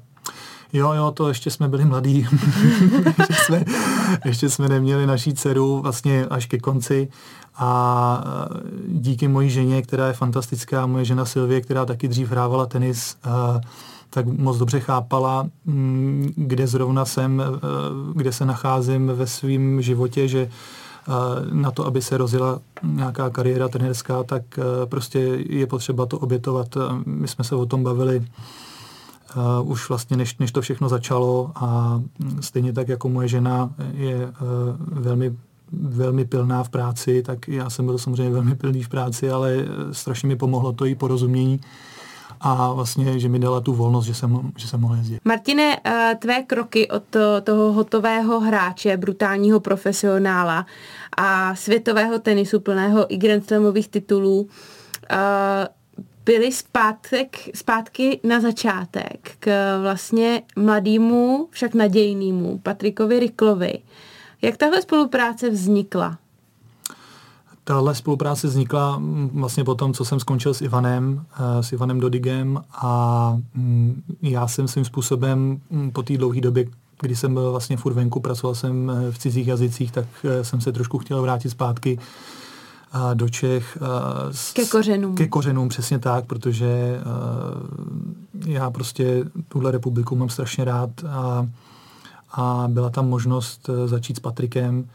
Jo, 0.73 0.92
jo, 0.92 1.11
to 1.11 1.28
ještě 1.28 1.50
jsme 1.50 1.68
byli 1.68 1.85
mladí. 1.85 2.26
ještě, 3.18 3.35
jsme, 3.35 3.64
ještě 4.25 4.50
jsme 4.50 4.68
neměli 4.68 5.07
naší 5.07 5.35
dceru 5.35 5.80
vlastně 5.80 6.26
až 6.26 6.47
ke 6.47 6.59
konci 6.59 7.09
a 7.57 8.25
e, 8.25 8.59
díky 8.88 9.28
mojí 9.28 9.50
ženě, 9.50 9.83
která 9.83 10.07
je 10.07 10.12
fantastická, 10.12 10.87
moje 10.87 11.04
žena 11.04 11.25
Silvie, 11.25 11.61
která 11.61 11.85
taky 11.85 12.09
dřív 12.09 12.30
hrávala 12.30 12.66
tenis, 12.66 13.16
e, 13.25 13.61
tak 14.19 14.39
moc 14.39 14.59
dobře 14.59 14.81
chápala, 14.81 15.49
mm, 15.65 16.33
kde 16.37 16.67
zrovna 16.67 17.05
jsem, 17.05 17.41
e, 17.41 17.45
kde 18.15 18.33
se 18.33 18.45
nacházím 18.45 19.07
ve 19.07 19.27
svém 19.27 19.83
životě, 19.83 20.29
že 20.29 20.51
na 21.53 21.71
to, 21.71 21.87
aby 21.87 22.03
se 22.03 22.19
rozjela 22.19 22.61
nějaká 22.83 23.31
kariéra 23.31 23.69
trenerská, 23.69 24.23
tak 24.23 24.43
prostě 24.85 25.19
je 25.49 25.67
potřeba 25.67 26.07
to 26.07 26.19
obětovat. 26.19 26.69
My 27.07 27.29
jsme 27.29 27.45
se 27.45 27.55
o 27.55 27.67
tom 27.67 27.83
bavili 27.83 28.27
uh, 29.37 29.71
už 29.71 29.89
vlastně 29.89 30.17
než, 30.17 30.39
než 30.39 30.53
to 30.53 30.61
všechno 30.61 30.89
začalo 30.89 31.51
a 31.55 32.01
stejně 32.41 32.73
tak 32.73 32.89
jako 32.89 33.09
moje 33.09 33.29
žena 33.29 33.71
je 33.93 34.27
uh, 34.27 34.33
velmi 35.03 35.37
velmi 35.73 36.25
pilná 36.25 36.65
v 36.65 36.69
práci, 36.69 37.23
tak 37.23 37.49
já 37.49 37.71
jsem 37.71 37.87
byl 37.87 37.99
samozřejmě 37.99 38.33
velmi 38.33 38.55
pilný 38.55 38.83
v 38.83 38.89
práci, 38.89 39.31
ale 39.31 39.57
strašně 39.93 40.29
mi 40.29 40.37
pomohlo 40.37 40.73
to 40.73 40.87
i 40.87 40.95
porozumění 40.95 41.61
a 42.40 42.73
vlastně, 42.73 43.18
že 43.18 43.28
mi 43.28 43.38
dala 43.38 43.61
tu 43.61 43.73
volnost, 43.73 44.04
že 44.04 44.14
jsem, 44.14 44.52
že 44.57 44.68
jsem 44.68 44.80
mohl 44.80 44.95
jezdit. 44.95 45.21
Martine, 45.25 45.76
tvé 46.18 46.42
kroky 46.42 46.88
od 46.88 47.02
toho 47.45 47.73
hotového 47.73 48.40
hráče, 48.40 48.97
brutálního 48.97 49.61
profesionála 49.61 50.66
a 51.16 51.54
světového 51.54 52.18
tenisu 52.18 52.61
plného 52.61 53.14
i 53.14 53.16
Grand 53.16 53.49
Slamových 53.49 53.88
titulů 53.88 54.49
byly 56.25 56.52
zpátek, 56.52 57.37
zpátky 57.54 58.21
na 58.25 58.40
začátek 58.40 59.30
k 59.38 59.78
vlastně 59.83 60.42
mladému, 60.57 61.49
však 61.50 61.75
nadějnému 61.75 62.59
Patrikovi 62.59 63.18
Riklovi. 63.18 63.78
Jak 64.42 64.57
tahle 64.57 64.83
spolupráce 64.83 65.50
vznikla? 65.50 66.18
Tahle 67.69 67.95
spolupráce 67.95 68.47
vznikla 68.47 68.99
mm, 68.99 69.31
vlastně 69.33 69.65
po 69.65 69.75
tom, 69.75 69.95
co 69.95 70.05
jsem 70.05 70.21
skončil 70.21 70.55
s 70.55 70.61
Ivanem, 70.61 71.25
eh, 71.33 71.63
s 71.63 71.73
Ivanem 71.73 72.01
Dodigem 72.01 72.63
a 72.73 73.39
mm, 73.55 74.03
já 74.23 74.49
jsem 74.49 74.69
svým 74.69 74.85
způsobem 74.85 75.61
mm, 75.71 75.91
po 75.91 76.03
té 76.03 76.17
dlouhé 76.17 76.41
době, 76.41 76.65
kdy 77.01 77.17
jsem 77.17 77.35
byl 77.35 77.51
vlastně 77.51 77.77
furt 77.77 77.95
venku, 77.95 78.21
pracoval 78.21 78.55
jsem 78.55 78.91
eh, 78.91 79.13
v 79.13 79.19
cizích 79.19 79.47
jazycích, 79.47 79.93
tak 79.93 80.07
eh, 80.25 80.45
jsem 80.45 80.61
se 80.61 80.73
trošku 80.73 80.99
chtěl 80.99 81.23
vrátit 81.23 81.51
zpátky 81.51 81.99
do 83.15 83.29
Čech. 83.29 83.79
Ke 84.53 84.67
kořenům. 84.67 85.15
Ke 85.15 85.29
kořenům, 85.29 85.69
přesně 85.69 85.99
tak, 85.99 86.27
protože 86.27 87.01
já 88.47 88.71
prostě 88.71 89.25
tuhle 89.49 89.71
republiku 89.71 90.17
mám 90.17 90.29
strašně 90.29 90.65
rád 90.65 90.91
a, 91.09 91.49
a 92.33 92.69
byla 92.69 92.91
tam 92.91 93.09
možnost 93.09 93.71
začít 93.87 94.17
s 94.17 94.21
Patrikem. 94.21 94.89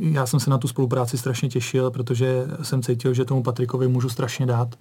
Já 0.00 0.26
jsem 0.26 0.40
se 0.40 0.50
na 0.50 0.58
tu 0.58 0.68
spolupráci 0.68 1.18
strašně 1.18 1.48
těšil, 1.48 1.90
protože 1.90 2.46
jsem 2.62 2.82
cítil, 2.82 3.14
že 3.14 3.24
tomu 3.24 3.42
Patrikovi 3.42 3.88
můžu 3.88 4.08
strašně 4.08 4.46
dát. 4.46 4.74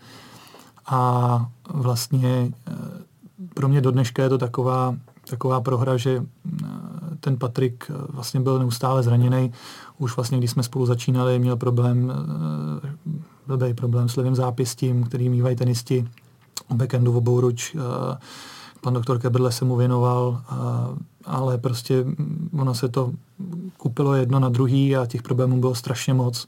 A 0.86 1.46
vlastně 1.70 2.52
e, 2.68 2.74
pro 3.54 3.68
mě 3.68 3.82
do 3.82 3.92
dneška 3.92 4.24
je 4.24 4.30
to 4.30 4.38
taková, 4.38 4.96
taková 5.30 5.62
prohra, 5.62 5.98
že 5.98 6.12
e, 6.12 6.24
ten 7.20 7.38
Patrik 7.38 7.92
vlastně 8.10 8.40
byl 8.40 8.60
neustále 8.60 9.04
zraněný 9.04 9.52
už 10.02 10.16
vlastně, 10.16 10.38
když 10.38 10.52
jsme 10.52 10.64
spolu 10.64 10.86
začínali, 10.86 11.40
měl 11.40 11.56
problém, 11.56 12.14
eh, 12.86 13.14
blbý 13.48 13.74
problém 13.74 14.10
s 14.10 14.16
levým 14.16 14.36
zápěstím, 14.36 15.04
který 15.04 15.30
mývají 15.30 15.56
tenisti 15.56 16.08
o 16.68 16.76
backendu, 16.76 17.18
obou 17.18 17.42
ruč. 17.42 17.76
Eh, 17.76 18.18
pan 18.82 18.94
doktor 18.94 19.20
Kebrle 19.20 19.52
se 19.52 19.66
mu 19.66 19.76
věnoval, 19.76 20.42
eh, 20.42 20.56
ale 21.26 21.58
prostě 21.58 22.06
ono 22.60 22.74
se 22.74 22.90
to 22.90 23.12
kupilo 23.82 24.16
jedno 24.16 24.40
na 24.40 24.50
druhý 24.50 24.96
a 24.96 25.06
těch 25.06 25.22
problémů 25.22 25.60
bylo 25.60 25.76
strašně 25.76 26.14
moc. 26.14 26.48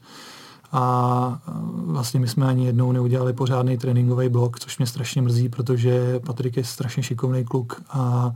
A 0.72 1.38
vlastně 1.74 2.20
my 2.20 2.28
jsme 2.28 2.46
ani 2.46 2.66
jednou 2.66 2.92
neudělali 2.92 3.32
pořádný 3.32 3.78
tréninkový 3.78 4.28
blok, 4.28 4.60
což 4.60 4.78
mě 4.78 4.86
strašně 4.86 5.22
mrzí, 5.22 5.48
protože 5.48 6.20
Patrik 6.26 6.56
je 6.56 6.64
strašně 6.64 7.02
šikovný 7.02 7.44
kluk 7.44 7.82
a 7.90 8.32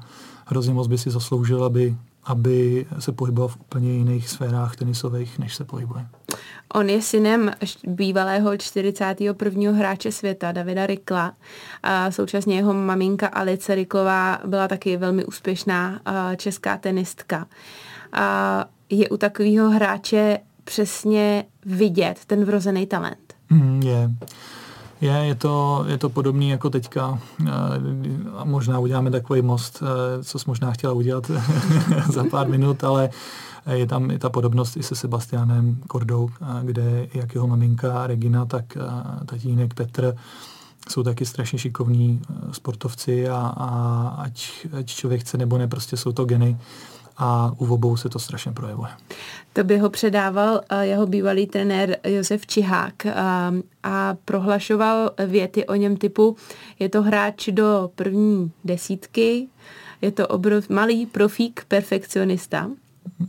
hrozně 0.47 0.75
moc 0.75 0.87
by 0.87 0.99
si 0.99 1.11
zasloužil, 1.11 1.65
aby 1.65 1.97
aby 2.29 2.87
se 2.99 3.13
pohyboval 3.13 3.49
v 3.49 3.57
úplně 3.61 3.93
jiných 3.93 4.29
sférách 4.29 4.77
tenisových, 4.77 5.39
než 5.39 5.55
se 5.55 5.65
pohybuje. 5.65 6.07
On 6.75 6.89
je 6.89 7.03
synem 7.03 7.51
bývalého 7.87 8.57
41. 8.57 9.73
hráče 9.73 10.13
světa, 10.13 10.53
Davida 10.53 10.87
Rikla. 10.87 11.33
A 11.83 12.11
současně 12.11 12.57
jeho 12.57 12.75
maminka 12.75 13.27
Alice 13.27 13.75
Riklová 13.75 14.39
byla 14.47 14.69
taky 14.69 14.97
velmi 14.97 15.25
úspěšná 15.25 16.01
česká 16.37 16.77
tenistka. 16.77 17.47
A 18.13 18.65
je 18.91 19.09
u 19.09 19.17
takového 19.17 19.71
hráče 19.71 20.39
přesně 20.65 21.45
vidět 21.67 22.19
ten 22.27 22.45
vrozený 22.45 22.87
talent. 22.87 23.35
Mm, 23.51 23.83
je. 23.83 24.11
Je, 25.01 25.13
je 25.13 25.35
to, 25.35 25.85
je 25.89 25.99
to 25.99 26.09
podobný 26.09 26.51
jako 26.51 26.71
teďka. 26.71 27.19
A 28.37 28.45
možná 28.45 28.79
uděláme 28.79 29.11
takový 29.11 29.43
most, 29.43 29.83
eh, 29.83 30.25
co 30.25 30.39
jsi 30.39 30.45
možná 30.49 30.73
chtěla 30.73 30.93
udělat 30.93 31.31
za 32.13 32.25
pár 32.31 32.49
minut, 32.49 32.85
ale 32.85 33.11
je 33.73 33.87
tam 33.87 34.11
i 34.11 34.19
ta 34.19 34.29
podobnost 34.29 34.77
i 34.77 34.83
se 34.83 34.95
Sebastianem 34.95 35.77
Kordou, 35.87 36.29
eh, 36.29 36.47
kde 36.63 37.09
jak 37.15 37.35
jeho 37.35 37.47
maminka 37.47 38.07
Regina, 38.07 38.45
tak 38.45 38.79
tatínek 39.27 39.75
Petr 39.75 40.17
jsou 40.89 41.03
taky 41.03 41.27
strašně 41.27 41.59
šikovní 41.59 42.21
sportovci 42.53 43.29
a, 43.29 43.37
a 43.57 44.09
ať, 44.19 44.67
ať 44.79 44.87
člověk 44.87 45.21
chce 45.21 45.39
nebo 45.39 45.59
ne, 45.59 45.69
prostě 45.69 45.97
jsou 45.97 46.13
to 46.13 46.25
geny 46.25 46.57
a 47.19 47.53
u 47.59 47.75
obou 47.75 47.97
se 47.97 48.09
to 48.09 48.19
strašně 48.19 48.53
projevuje. 48.53 48.91
To 49.53 49.65
by 49.65 49.79
ho 49.79 49.91
předával 49.91 50.61
eh, 50.69 50.87
jeho 50.87 51.07
bývalý 51.07 51.47
trenér 51.47 51.97
Josef 52.05 52.47
Čihák 52.47 53.07
a, 53.07 53.11
eh, 53.55 53.63
a 53.83 54.17
prohlašoval 54.25 55.11
věty 55.27 55.67
o 55.67 55.75
něm 55.75 55.97
typu 55.97 56.37
je 56.79 56.89
to 56.89 57.03
hráč 57.03 57.49
do 57.49 57.91
první 57.95 58.53
desítky, 58.65 59.49
je 60.03 60.13
to 60.13 60.27
obrov, 60.27 60.69
malý 60.69 61.07
profík, 61.07 61.65
perfekcionista. 61.69 62.71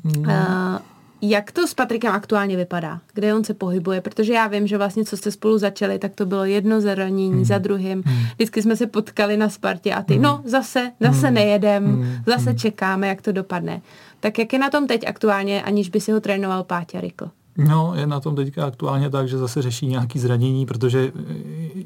Mm. 0.04 0.30
A, 0.30 0.82
jak 1.22 1.52
to 1.52 1.68
s 1.68 1.74
Patrikem 1.74 2.14
aktuálně 2.14 2.58
vypadá? 2.58 3.00
Kde 3.14 3.36
on 3.36 3.44
se 3.44 3.54
pohybuje? 3.54 4.02
Protože 4.02 4.34
já 4.34 4.48
vím, 4.48 4.68
že 4.68 4.78
vlastně, 4.78 5.06
co 5.06 5.18
jste 5.18 5.32
spolu 5.32 5.58
začali, 5.58 6.00
tak 6.00 6.16
to 6.16 6.26
bylo 6.26 6.46
jedno 6.46 6.82
zranění 6.82 7.32
mm. 7.32 7.46
za 7.46 7.58
druhým. 7.58 8.04
Mm. 8.06 8.14
Vždycky 8.36 8.62
jsme 8.62 8.76
se 8.76 8.88
potkali 8.88 9.38
na 9.38 9.50
Spartě 9.50 9.94
a 9.94 10.02
ty, 10.02 10.16
mm. 10.16 10.22
no 10.22 10.42
zase, 10.46 10.92
zase 11.00 11.28
mm. 11.28 11.34
nejedem, 11.34 11.86
mm. 11.86 12.16
zase 12.28 12.50
mm. 12.50 12.58
čekáme, 12.58 13.08
jak 13.08 13.22
to 13.22 13.32
dopadne. 13.32 13.82
Tak 14.20 14.40
jak 14.40 14.54
je 14.54 14.60
na 14.60 14.70
tom 14.70 14.88
teď 14.88 15.08
aktuálně, 15.08 15.64
aniž 15.64 15.90
by 15.90 16.00
si 16.00 16.12
ho 16.12 16.20
trénoval 16.20 16.64
Páťa 16.64 17.02
Rykl? 17.02 17.30
No, 17.58 17.94
je 17.96 18.08
na 18.08 18.20
tom 18.20 18.36
teďka 18.36 18.66
aktuálně 18.66 19.10
tak, 19.10 19.28
že 19.28 19.38
zase 19.38 19.62
řeší 19.62 19.88
nějaký 19.88 20.20
zranění, 20.20 20.66
protože 20.66 21.12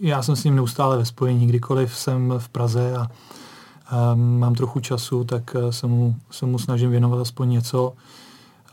já 0.02 0.24
jsem 0.24 0.36
s 0.36 0.44
ním 0.44 0.56
neustále 0.56 0.98
ve 0.98 1.06
spojení, 1.06 1.48
kdykoliv 1.48 1.98
jsem 1.98 2.34
v 2.38 2.50
Praze 2.50 2.96
a, 2.98 3.08
a 3.90 4.16
mám 4.16 4.56
trochu 4.56 4.80
času, 4.80 5.24
tak 5.24 5.56
se 5.70 5.88
mu, 5.88 6.16
se 6.32 6.46
mu 6.46 6.60
snažím 6.60 6.92
věnovat 6.92 7.22
aspoň 7.22 7.50
něco 7.50 7.94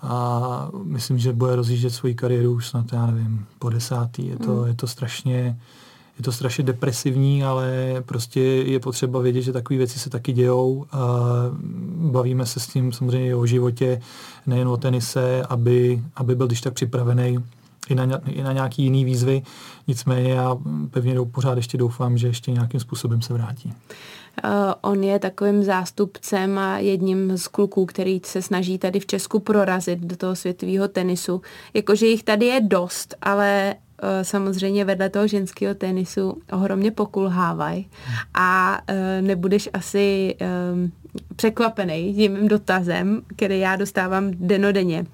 a 0.02 0.68
myslím, 0.84 1.18
že 1.18 1.32
bude 1.32 1.56
rozjíždět 1.56 1.92
svoji 1.92 2.14
kariéru 2.14 2.52
už 2.52 2.68
snad, 2.68 2.92
já 2.92 3.06
nevím, 3.06 3.46
po 3.58 3.70
desátý. 3.70 4.26
Je 4.26 4.36
to, 4.36 4.52
mm. 4.52 4.66
je 4.66 4.74
to 4.74 4.86
strašně 4.86 5.56
je 6.20 6.24
to 6.24 6.32
strašně 6.32 6.64
depresivní, 6.64 7.44
ale 7.44 7.72
prostě 8.06 8.40
je 8.40 8.80
potřeba 8.80 9.20
vědět, 9.20 9.42
že 9.42 9.52
takové 9.52 9.78
věci 9.78 9.98
se 9.98 10.10
taky 10.10 10.32
dějou. 10.32 10.86
Bavíme 11.96 12.46
se 12.46 12.60
s 12.60 12.66
tím 12.66 12.92
samozřejmě 12.92 13.34
o 13.36 13.46
životě, 13.46 14.00
nejen 14.46 14.68
o 14.68 14.76
tenise, 14.76 15.42
aby, 15.48 16.02
aby 16.16 16.34
byl 16.34 16.46
když 16.46 16.60
tak 16.60 16.74
připravený 16.74 17.38
i 17.88 17.94
na, 17.94 18.04
i 18.26 18.42
na 18.42 18.52
nějaký 18.52 18.82
jiný 18.82 19.04
výzvy. 19.04 19.42
Nicméně 19.90 20.32
já 20.32 20.56
pevně 20.90 21.14
pořád 21.32 21.56
ještě 21.56 21.78
doufám, 21.78 22.18
že 22.18 22.26
ještě 22.26 22.50
nějakým 22.50 22.80
způsobem 22.80 23.22
se 23.22 23.34
vrátí. 23.34 23.72
Uh, 24.44 24.50
on 24.80 25.04
je 25.04 25.18
takovým 25.18 25.64
zástupcem 25.64 26.58
a 26.58 26.78
jedním 26.78 27.38
z 27.38 27.48
kluků, 27.48 27.86
který 27.86 28.20
se 28.24 28.42
snaží 28.42 28.78
tady 28.78 29.00
v 29.00 29.06
Česku 29.06 29.40
prorazit 29.40 29.98
do 29.98 30.16
toho 30.16 30.36
světového 30.36 30.88
tenisu. 30.88 31.42
Jakože 31.74 32.06
jich 32.06 32.22
tady 32.22 32.46
je 32.46 32.60
dost, 32.60 33.14
ale 33.22 33.74
uh, 33.74 34.08
samozřejmě 34.22 34.84
vedle 34.84 35.08
toho 35.08 35.26
ženského 35.26 35.74
tenisu 35.74 36.42
ohromně 36.52 36.90
pokulhávají 36.90 37.88
a 38.34 38.78
uh, 38.90 39.26
nebudeš 39.26 39.68
asi 39.72 40.36
překvapený 41.36 42.14
tím 42.14 42.48
dotazem, 42.48 43.22
který 43.36 43.58
já 43.58 43.76
dostávám 43.76 44.30
denodenně. 44.34 45.06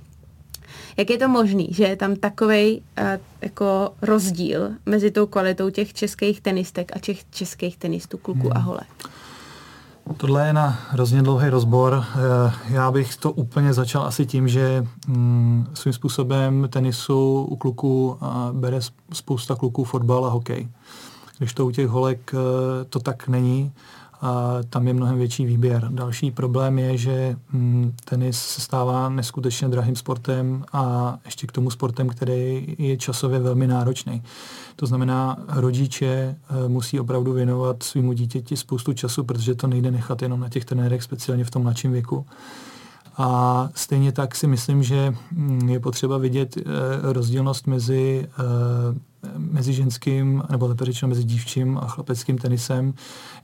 Jak 0.96 1.10
je 1.10 1.18
to 1.18 1.28
možný, 1.28 1.68
že 1.70 1.84
je 1.84 1.96
tam 1.96 2.16
takový 2.16 2.82
uh, 2.98 3.04
jako 3.42 3.92
rozdíl 4.02 4.70
mezi 4.86 5.10
tou 5.10 5.26
kvalitou 5.26 5.70
těch 5.70 5.94
českých 5.94 6.40
tenistek 6.40 6.96
a 6.96 6.98
těch 6.98 7.30
českých 7.30 7.76
tenistů, 7.76 8.18
kluků 8.18 8.48
hmm. 8.48 8.56
a 8.56 8.58
holek? 8.58 8.88
Tohle 10.16 10.46
je 10.46 10.52
na 10.52 10.78
hrozně 10.90 11.22
dlouhý 11.22 11.48
rozbor. 11.48 12.04
Eh, 12.14 12.52
já 12.68 12.90
bych 12.90 13.16
to 13.16 13.32
úplně 13.32 13.72
začal 13.72 14.02
asi 14.02 14.26
tím, 14.26 14.48
že 14.48 14.86
mm, 15.06 15.66
svým 15.74 15.92
způsobem 15.92 16.68
tenisu 16.70 17.46
u 17.50 17.56
kluků 17.56 18.18
bere 18.52 18.78
spousta 19.12 19.54
kluků 19.54 19.84
fotbal 19.84 20.26
a 20.26 20.28
hokej. 20.28 20.68
když 21.38 21.52
to 21.52 21.66
u 21.66 21.70
těch 21.70 21.88
holek 21.88 22.32
to 22.88 23.00
tak 23.00 23.28
není 23.28 23.72
a 24.20 24.56
tam 24.70 24.88
je 24.88 24.94
mnohem 24.94 25.18
větší 25.18 25.46
výběr. 25.46 25.88
Další 25.90 26.30
problém 26.30 26.78
je, 26.78 26.96
že 26.96 27.36
hm, 27.52 27.92
tenis 28.04 28.38
se 28.38 28.60
stává 28.60 29.08
neskutečně 29.08 29.68
drahým 29.68 29.96
sportem 29.96 30.64
a 30.72 31.16
ještě 31.24 31.46
k 31.46 31.52
tomu 31.52 31.70
sportem, 31.70 32.08
který 32.08 32.74
je 32.78 32.96
časově 32.96 33.38
velmi 33.38 33.66
náročný. 33.66 34.22
To 34.76 34.86
znamená, 34.86 35.36
rodiče 35.48 36.06
eh, 36.06 36.68
musí 36.68 37.00
opravdu 37.00 37.32
věnovat 37.32 37.82
svýmu 37.82 38.12
dítěti 38.12 38.56
spoustu 38.56 38.92
času, 38.92 39.24
protože 39.24 39.54
to 39.54 39.66
nejde 39.66 39.90
nechat 39.90 40.22
jenom 40.22 40.40
na 40.40 40.48
těch 40.48 40.64
trenérech, 40.64 41.02
speciálně 41.02 41.44
v 41.44 41.50
tom 41.50 41.62
mladším 41.62 41.92
věku. 41.92 42.26
A 43.18 43.68
stejně 43.74 44.12
tak 44.12 44.34
si 44.34 44.46
myslím, 44.46 44.82
že 44.82 45.14
hm, 45.32 45.68
je 45.68 45.80
potřeba 45.80 46.18
vidět 46.18 46.56
eh, 46.56 46.62
rozdílnost 47.12 47.66
mezi, 47.66 48.28
eh, 48.28 48.42
mezi 49.36 49.72
ženským, 49.72 50.42
nebo 50.50 50.66
lépe 50.66 50.84
řečeno 50.84 51.08
mezi 51.08 51.24
dívčím 51.24 51.78
a 51.78 51.86
chlapeckým 51.86 52.38
tenisem, 52.38 52.94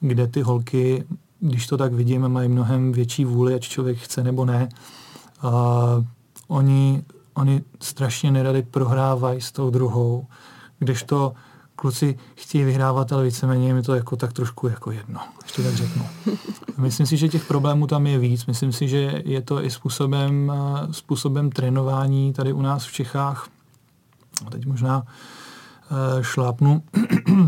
kde 0.00 0.26
ty 0.26 0.42
holky, 0.42 1.04
když 1.40 1.66
to 1.66 1.76
tak 1.76 1.92
vidíme, 1.92 2.28
mají 2.28 2.48
mnohem 2.48 2.92
větší 2.92 3.24
vůli, 3.24 3.54
ať 3.54 3.62
člověk 3.62 3.98
chce 3.98 4.24
nebo 4.24 4.44
ne. 4.44 4.68
A 5.42 6.04
oni, 6.48 7.02
oni 7.34 7.62
strašně 7.80 8.30
nerady 8.30 8.62
prohrávají 8.62 9.40
s 9.40 9.52
tou 9.52 9.70
druhou, 9.70 10.26
kdežto 10.78 11.32
kluci 11.76 12.18
chtějí 12.34 12.64
vyhrávat, 12.64 13.12
ale 13.12 13.24
víceméně 13.24 13.66
je 13.66 13.74
mi 13.74 13.82
to 13.82 13.94
jako 13.94 14.16
tak 14.16 14.32
trošku 14.32 14.68
jako 14.68 14.90
jedno, 14.90 15.20
ještě 15.42 15.62
tak 15.62 15.74
řeknu. 15.74 16.06
Myslím 16.78 17.06
si, 17.06 17.16
že 17.16 17.28
těch 17.28 17.44
problémů 17.44 17.86
tam 17.86 18.06
je 18.06 18.18
víc. 18.18 18.46
Myslím 18.46 18.72
si, 18.72 18.88
že 18.88 19.22
je 19.24 19.42
to 19.42 19.64
i 19.64 19.70
způsobem, 19.70 20.52
způsobem 20.90 21.50
trénování 21.50 22.32
tady 22.32 22.52
u 22.52 22.62
nás 22.62 22.86
v 22.86 22.92
Čechách. 22.92 23.48
Teď 24.50 24.66
možná 24.66 25.02
šlápnu 26.22 26.82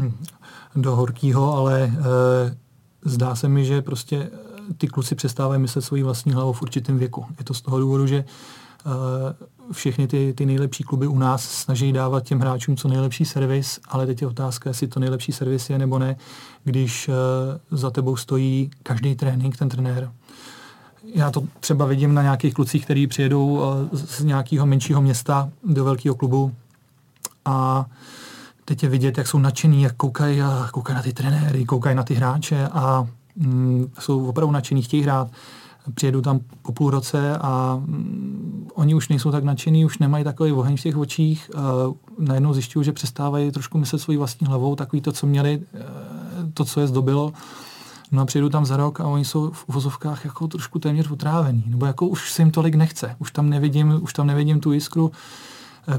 do 0.77 0.97
horkýho, 0.97 1.55
ale 1.57 1.93
eh, 1.93 2.57
zdá 3.05 3.35
se 3.35 3.49
mi, 3.49 3.65
že 3.65 3.83
prostě 3.83 4.31
ty 4.79 4.89
kluci 4.89 5.15
přestávají 5.15 5.61
myslet 5.61 5.83
svoji 5.83 6.03
vlastní 6.03 6.33
hlavou 6.33 6.53
v 6.53 6.63
určitém 6.63 6.99
věku. 6.99 7.27
Je 7.39 7.45
to 7.45 7.55
z 7.55 7.61
toho 7.61 7.81
důvodu, 7.81 8.07
že 8.07 8.25
všechny 9.73 10.07
ty, 10.07 10.35
ty 10.37 10.47
nejlepší 10.47 10.85
kluby 10.85 11.07
u 11.07 11.19
nás 11.19 11.51
snaží 11.51 11.93
dávat 11.93 12.25
těm 12.25 12.41
hráčům 12.41 12.77
co 12.77 12.89
nejlepší 12.89 13.25
servis, 13.25 13.81
ale 13.89 14.07
teď 14.07 14.23
je 14.23 14.29
otázka, 14.29 14.71
jestli 14.71 14.87
to 14.87 15.01
nejlepší 15.01 15.33
servis 15.33 15.71
je 15.71 15.79
nebo 15.79 15.99
ne, 15.99 16.17
když 16.65 17.09
uh, 17.09 17.15
za 17.79 17.91
tebou 17.91 18.17
stojí 18.17 18.71
každý 18.83 19.15
trénink, 19.15 19.57
ten 19.57 19.69
trenér. 19.69 20.13
Já 21.15 21.31
to 21.31 21.43
třeba 21.61 21.87
vidím 21.87 22.15
na 22.15 22.23
nějakých 22.23 22.55
klucích, 22.55 22.85
kteří 22.85 23.07
přijedou 23.07 23.47
uh, 23.47 23.65
z 23.93 24.25
nějakého 24.25 24.67
menšího 24.67 25.03
města 25.03 25.51
do 25.65 25.85
velkého 25.85 26.15
klubu 26.15 26.55
a 27.45 27.87
teď 28.65 28.83
je 28.83 28.89
vidět, 28.89 29.19
jak 29.19 29.27
jsou 29.27 29.39
nadšený, 29.39 29.83
jak 29.83 29.97
koukají, 29.97 30.43
a 30.43 30.69
koukají 30.73 30.97
na 30.97 31.03
ty 31.03 31.13
trenéry, 31.13 31.65
koukají 31.65 31.97
na 31.97 32.03
ty 32.03 32.15
hráče 32.15 32.69
a 32.73 33.07
mm, 33.37 33.87
jsou 33.99 34.27
opravdu 34.27 34.53
nadšený, 34.53 34.83
chtějí 34.83 35.03
hrát 35.03 35.31
přijedu 35.95 36.23
tam 36.23 36.41
po 36.63 36.73
půl 36.73 36.91
roce 36.91 37.39
a 37.39 37.77
mm, 37.77 38.69
oni 38.75 38.95
už 38.95 39.09
nejsou 39.09 39.31
tak 39.31 39.45
nadšený, 39.45 39.85
už 39.85 39.99
nemají 39.99 40.25
takový 40.25 40.53
oheň 40.53 40.77
v 40.77 40.81
těch 40.81 40.97
očích. 40.97 41.51
Uh, 41.55 41.95
najednou 42.27 42.55
zjišťují, 42.55 42.85
že 42.85 42.93
přestávají 42.93 43.51
trošku 43.51 43.79
myslet 43.79 43.99
svojí 43.99 44.19
vlastní 44.19 44.47
hlavou, 44.47 44.77
takový 44.77 45.03
to, 45.03 45.13
co 45.13 45.27
měli, 45.27 45.59
uh, 45.59 45.81
to, 46.55 46.65
co 46.65 46.81
je 46.81 46.87
zdobilo. 46.87 47.33
No 48.13 48.23
a 48.23 48.25
přijedu 48.25 48.49
tam 48.49 48.67
za 48.67 48.77
rok 48.77 49.01
a 49.01 49.07
oni 49.07 49.25
jsou 49.25 49.51
v 49.51 49.69
uvozovkách 49.69 50.25
jako 50.25 50.49
trošku 50.49 50.79
téměř 50.79 51.11
utrávení, 51.11 51.65
nebo 51.67 51.87
jako 51.87 52.07
už 52.07 52.33
se 52.33 52.43
jim 52.43 52.51
tolik 52.51 52.75
nechce, 52.75 53.17
už 53.19 53.31
tam 53.31 53.51
nevidím, 53.51 53.99
už 54.03 54.13
tam 54.13 54.27
nevidím 54.27 54.61
tu 54.61 54.73
jiskru. 54.73 55.07
Uh, 55.07 55.15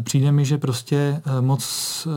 přijde 0.03 0.31
mi, 0.31 0.45
že 0.45 0.57
prostě 0.57 1.21
moc, 1.41 2.07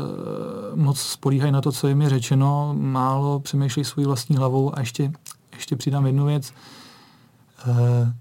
moc 0.75 1.01
spolíhají 1.01 1.53
na 1.53 1.61
to, 1.61 1.73
co 1.73 1.89
jim 1.89 2.03
je 2.03 2.09
řečeno, 2.09 2.75
málo 2.79 3.41
přemýšlejí 3.41 3.85
svojí 3.85 4.07
vlastní 4.07 4.37
hlavou 4.37 4.77
a 4.77 4.81
ještě, 4.81 5.13
ještě 5.53 5.77
přidám 5.77 6.07
jednu 6.07 6.27
věc, 6.27 6.53
Eh, 7.67 8.13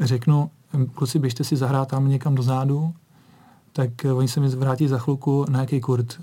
řeknu, 0.00 0.50
kluci, 0.94 1.18
běžte 1.18 1.44
si 1.44 1.56
zahrát 1.56 1.88
tam 1.88 2.08
někam 2.08 2.34
do 2.34 2.42
zádu, 2.42 2.94
tak 3.72 4.04
eh, 4.04 4.12
oni 4.12 4.28
se 4.28 4.40
mi 4.40 4.48
vrátí 4.48 4.88
za 4.88 4.98
chvilku 4.98 5.44
na 5.48 5.60
jaký 5.60 5.80
kurt. 5.80 6.20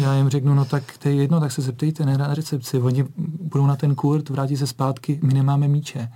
Já 0.00 0.14
jim 0.14 0.28
řeknu, 0.28 0.54
no 0.54 0.64
tak 0.64 0.84
to 0.98 1.08
je 1.08 1.14
jedno, 1.14 1.40
tak 1.40 1.52
se 1.52 1.62
zeptejte 1.62 2.06
ne, 2.06 2.18
na 2.18 2.34
recepci. 2.34 2.78
Oni 2.78 3.04
budou 3.40 3.66
na 3.66 3.76
ten 3.76 3.94
kurt, 3.94 4.28
vrátí 4.28 4.56
se 4.56 4.66
zpátky, 4.66 5.20
my 5.22 5.34
nemáme 5.34 5.68
míče. 5.68 6.08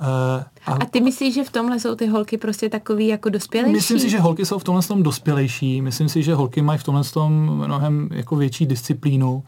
Uh, 0.00 0.42
a, 0.66 0.72
a 0.72 0.84
ty 0.84 1.00
myslíš, 1.00 1.34
že 1.34 1.44
v 1.44 1.50
tomhle 1.50 1.80
jsou 1.80 1.94
ty 1.94 2.06
holky 2.06 2.38
prostě 2.38 2.68
takový 2.68 3.06
jako 3.06 3.28
dospělejší? 3.28 3.72
Myslím 3.72 3.98
si, 3.98 4.10
že 4.10 4.20
holky 4.20 4.46
jsou 4.46 4.58
v 4.58 4.64
tomhle 4.64 4.82
tom 4.82 5.02
dospělejší. 5.02 5.82
Myslím 5.82 6.08
si, 6.08 6.22
že 6.22 6.34
holky 6.34 6.62
mají 6.62 6.78
v 6.78 6.84
tomhle 6.84 7.04
tom 7.04 7.32
mnohem 7.66 8.08
jako 8.12 8.36
větší 8.36 8.66
disciplínu. 8.66 9.34
Uh, 9.34 9.42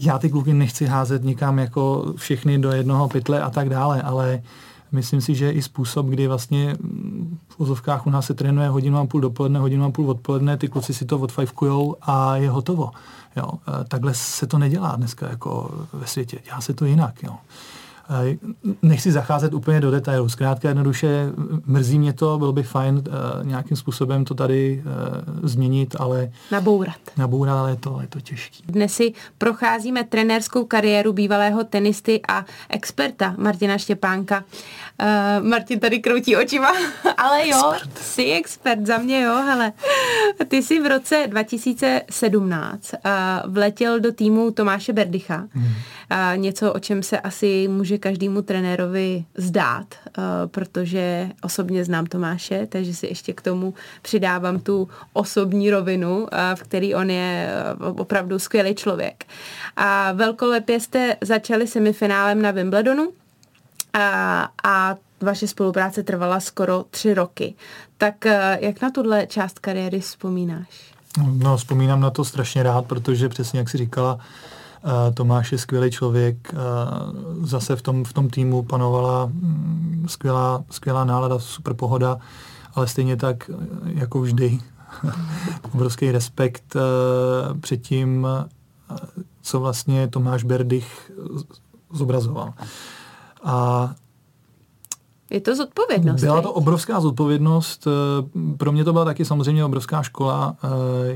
já 0.00 0.18
ty 0.18 0.30
kluky 0.30 0.52
nechci 0.52 0.86
házet 0.86 1.24
nikam 1.24 1.58
jako 1.58 2.12
všechny 2.16 2.58
do 2.58 2.72
jednoho 2.72 3.08
pytle 3.08 3.42
a 3.42 3.50
tak 3.50 3.68
dále, 3.68 4.02
ale 4.02 4.42
myslím 4.92 5.20
si, 5.20 5.34
že 5.34 5.50
i 5.50 5.62
způsob, 5.62 6.06
kdy 6.06 6.26
vlastně 6.26 6.76
v 7.48 7.60
úzovkách 7.60 8.06
u 8.06 8.10
nás 8.10 8.26
se 8.26 8.34
trénuje 8.34 8.68
hodinu 8.68 8.98
a 8.98 9.06
půl 9.06 9.20
dopoledne, 9.20 9.60
hodinu 9.60 9.84
a 9.84 9.90
půl 9.90 10.10
odpoledne, 10.10 10.56
ty 10.56 10.68
kluci 10.68 10.94
si 10.94 11.04
to 11.04 11.18
odfajfkujou 11.18 11.96
a 12.02 12.36
je 12.36 12.50
hotovo. 12.50 12.90
Jo, 13.36 13.50
takhle 13.88 14.14
se 14.14 14.46
to 14.46 14.58
nedělá 14.58 14.96
dneska 14.96 15.28
jako 15.28 15.70
ve 15.92 16.06
světě. 16.06 16.38
Dělá 16.44 16.60
se 16.60 16.74
to 16.74 16.84
jinak. 16.84 17.22
Jo. 17.22 17.36
Nechci 18.82 19.12
zacházet 19.12 19.54
úplně 19.54 19.80
do 19.80 19.90
detailů. 19.90 20.28
Zkrátka 20.28 20.68
jednoduše 20.68 21.32
mrzí 21.66 21.98
mě 21.98 22.12
to, 22.12 22.38
bylo 22.38 22.52
by 22.52 22.62
fajn 22.62 22.94
uh, 22.94 23.46
nějakým 23.46 23.76
způsobem 23.76 24.24
to 24.24 24.34
tady 24.34 24.82
uh, 24.86 25.48
změnit, 25.48 25.96
ale... 25.98 26.30
Nabourat. 26.52 26.96
Nabourat, 27.16 27.58
ale 27.58 27.70
je 27.70 27.76
to, 27.76 27.98
je 28.00 28.06
to 28.06 28.20
těžké. 28.20 28.56
Dnes 28.66 28.92
si 28.92 29.12
procházíme 29.38 30.04
trenérskou 30.04 30.64
kariéru 30.64 31.12
bývalého 31.12 31.64
tenisty 31.64 32.20
a 32.28 32.44
experta 32.68 33.34
Martina 33.38 33.78
Štěpánka. 33.78 34.44
Uh, 35.02 35.46
Martin 35.48 35.80
tady 35.80 35.98
kroutí 35.98 36.36
očima, 36.36 36.72
ale 37.16 37.48
jo, 37.48 37.72
expert. 37.72 37.98
jsi 37.98 38.32
expert 38.32 38.86
za 38.86 38.98
mě, 38.98 39.22
jo, 39.22 39.34
hele. 39.34 39.72
Ty 40.48 40.62
jsi 40.62 40.80
v 40.80 40.86
roce 40.86 41.24
2017 41.26 42.92
uh, 42.92 43.52
vletěl 43.52 44.00
do 44.00 44.12
týmu 44.12 44.50
Tomáše 44.50 44.92
Berdycha. 44.92 45.46
Hmm. 45.52 45.64
Uh, 45.64 46.38
něco, 46.38 46.72
o 46.72 46.78
čem 46.78 47.02
se 47.02 47.20
asi 47.20 47.68
může 47.68 47.98
každému 48.00 48.42
trenérovi 48.42 49.24
zdát, 49.36 49.86
uh, 50.04 50.24
protože 50.46 51.28
osobně 51.42 51.84
znám 51.84 52.06
Tomáše, 52.06 52.66
takže 52.66 52.94
si 52.94 53.06
ještě 53.06 53.32
k 53.32 53.42
tomu 53.42 53.74
přidávám 54.02 54.60
tu 54.60 54.88
osobní 55.12 55.70
rovinu, 55.70 56.18
uh, 56.18 56.28
v 56.54 56.62
který 56.62 56.94
on 56.94 57.10
je 57.10 57.48
uh, 57.80 58.00
opravdu 58.00 58.38
skvělý 58.38 58.74
člověk. 58.74 59.24
A 59.76 60.12
velkolepě 60.12 60.80
jste 60.80 61.16
začali 61.20 61.66
semifinálem 61.66 62.42
na 62.42 62.50
Wimbledonu 62.50 63.12
a, 63.92 64.48
a 64.64 64.96
vaše 65.20 65.48
spolupráce 65.48 66.02
trvala 66.02 66.40
skoro 66.40 66.84
tři 66.90 67.14
roky. 67.14 67.54
Tak 67.98 68.24
jak 68.60 68.82
na 68.82 68.90
tuhle 68.90 69.26
část 69.26 69.58
kariéry 69.58 70.00
vzpomínáš? 70.00 70.90
No, 71.32 71.56
vzpomínám 71.56 72.00
na 72.00 72.10
to 72.10 72.24
strašně 72.24 72.62
rád, 72.62 72.86
protože 72.86 73.28
přesně 73.28 73.58
jak 73.58 73.68
si 73.68 73.78
říkala, 73.78 74.18
Tomáš 75.14 75.52
je 75.52 75.58
skvělý 75.58 75.90
člověk, 75.90 76.54
zase 77.42 77.76
v 77.76 77.82
tom, 77.82 78.04
v 78.04 78.12
tom 78.12 78.30
týmu 78.30 78.62
panovala 78.62 79.26
mm, 79.26 80.06
skvělá, 80.08 80.64
skvělá 80.70 81.04
nálada, 81.04 81.38
super 81.38 81.74
pohoda, 81.74 82.18
ale 82.74 82.86
stejně 82.86 83.16
tak 83.16 83.50
jako 83.84 84.20
vždy 84.20 84.58
obrovský 85.74 86.12
respekt 86.12 86.76
před 87.60 87.76
tím, 87.76 88.26
co 89.42 89.60
vlastně 89.60 90.08
Tomáš 90.08 90.44
Berdych 90.44 91.12
zobrazoval. 91.92 92.52
A 93.44 93.90
je 95.30 95.40
to 95.40 95.56
zodpovědnost. 95.56 96.20
Byla 96.20 96.42
to 96.42 96.52
obrovská 96.52 97.00
zodpovědnost. 97.00 97.86
Eh, 97.86 98.56
pro 98.56 98.72
mě 98.72 98.84
to 98.84 98.92
byla 98.92 99.04
taky 99.04 99.24
samozřejmě 99.24 99.64
obrovská 99.64 100.02
škola. 100.02 100.56
Eh, 100.64 100.68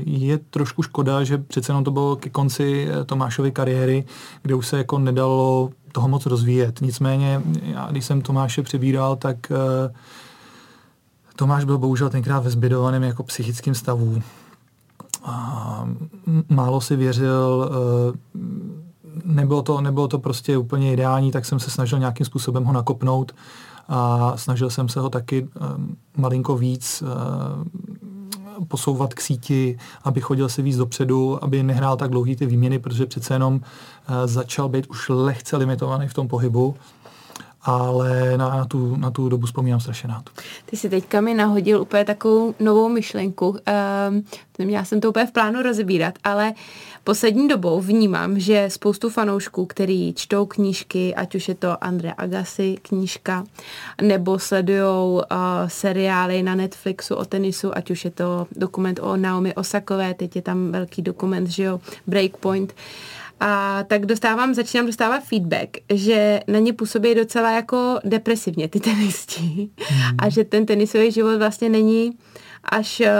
je 0.05 0.37
trošku 0.37 0.83
škoda, 0.83 1.23
že 1.23 1.37
přece 1.37 1.71
jenom 1.71 1.83
to 1.83 1.91
bylo 1.91 2.15
ke 2.15 2.29
konci 2.29 2.87
eh, 2.89 3.03
Tomášovy 3.03 3.51
kariéry, 3.51 4.05
kde 4.41 4.55
už 4.55 4.67
se 4.67 4.77
jako 4.77 4.99
nedalo 4.99 5.69
toho 5.91 6.07
moc 6.07 6.25
rozvíjet. 6.25 6.81
Nicméně, 6.81 7.41
já, 7.61 7.87
když 7.91 8.05
jsem 8.05 8.21
Tomáše 8.21 8.63
přebíral, 8.63 9.15
tak 9.15 9.51
Tomáš 11.35 11.63
byl 11.63 11.77
bohužel 11.77 12.09
tenkrát 12.09 12.39
ve 12.39 12.49
zbydovaném 12.49 13.03
jako 13.03 13.23
psychickém 13.23 13.75
stavu. 13.75 14.21
A 15.23 15.87
málo 16.49 16.81
si 16.81 16.95
věřil, 16.95 17.71
nebylo 19.25 19.61
to, 19.61 19.81
nebylo 19.81 20.07
to 20.07 20.19
prostě 20.19 20.57
úplně 20.57 20.93
ideální, 20.93 21.31
tak 21.31 21.45
jsem 21.45 21.59
se 21.59 21.69
snažil 21.69 21.99
nějakým 21.99 22.25
způsobem 22.25 22.63
ho 22.63 22.73
nakopnout 22.73 23.31
a 23.87 24.33
snažil 24.37 24.69
jsem 24.69 24.89
se 24.89 24.99
ho 24.99 25.09
taky 25.09 25.41
um, 25.41 25.97
malinko 26.17 26.57
víc 26.57 27.03
uh, 27.03 28.67
posouvat 28.67 29.13
k 29.13 29.21
síti, 29.21 29.77
aby 30.03 30.21
chodil 30.21 30.49
si 30.49 30.61
víc 30.61 30.77
dopředu, 30.77 31.43
aby 31.43 31.63
nehrál 31.63 31.97
tak 31.97 32.11
dlouhý 32.11 32.35
ty 32.35 32.45
výměny, 32.45 32.79
protože 32.79 33.05
přece 33.05 33.33
jenom 33.33 33.55
uh, 33.55 33.61
začal 34.25 34.69
být 34.69 34.87
už 34.87 35.09
lehce 35.09 35.57
limitovaný 35.57 36.07
v 36.07 36.13
tom 36.13 36.27
pohybu. 36.27 36.75
Ale 37.65 38.37
na, 38.37 38.65
tu, 38.65 38.95
na 38.95 39.11
tu 39.11 39.29
dobu 39.29 39.45
vzpomínám 39.45 39.79
strašně 39.79 40.09
rád. 40.09 40.29
Ty 40.65 40.77
si 40.77 40.89
teďka 40.89 41.21
mi 41.21 41.33
nahodil 41.33 41.81
úplně 41.81 42.05
takovou 42.05 42.55
novou 42.59 42.89
myšlenku. 42.89 43.47
Um, 43.49 44.25
neměla 44.59 44.85
jsem 44.85 45.01
to 45.01 45.09
úplně 45.09 45.25
v 45.25 45.31
plánu 45.31 45.61
rozebírat, 45.61 46.13
ale 46.23 46.53
poslední 47.03 47.47
dobou 47.47 47.81
vnímám, 47.81 48.39
že 48.39 48.69
spoustu 48.69 49.09
fanoušků, 49.09 49.65
který 49.65 50.13
čtou 50.13 50.45
knížky, 50.45 51.15
ať 51.15 51.35
už 51.35 51.47
je 51.47 51.55
to 51.55 51.83
Andrea 51.83 52.13
Agassi 52.17 52.77
knížka, 52.81 53.43
nebo 54.01 54.39
sledují 54.39 54.81
uh, 54.81 55.21
seriály 55.67 56.43
na 56.43 56.55
Netflixu 56.55 57.15
o 57.15 57.25
tenisu, 57.25 57.77
ať 57.77 57.91
už 57.91 58.05
je 58.05 58.11
to 58.11 58.47
dokument 58.55 58.99
o 59.03 59.17
Naomi 59.17 59.55
Osakové, 59.55 60.13
teď 60.13 60.35
je 60.35 60.41
tam 60.41 60.71
velký 60.71 61.01
dokument, 61.01 61.47
že 61.47 61.63
jo, 61.63 61.79
Breakpoint, 62.07 62.71
uh, 62.71 63.24
a 63.39 63.83
tak 63.83 64.05
dostávám, 64.05 64.53
začínám 64.53 64.85
dostávat 64.85 65.23
feedback, 65.23 65.69
že 65.93 66.39
na 66.47 66.59
ně 66.59 66.73
působí 66.73 67.15
docela 67.15 67.51
jako 67.51 67.99
depresivně 68.03 68.67
ty 68.67 68.79
tenisti 68.79 69.41
mm. 69.41 69.69
a 70.17 70.29
že 70.29 70.43
ten 70.43 70.65
tenisový 70.65 71.11
život 71.11 71.37
vlastně 71.37 71.69
není 71.69 72.17
až, 72.63 73.01
eh, 73.01 73.11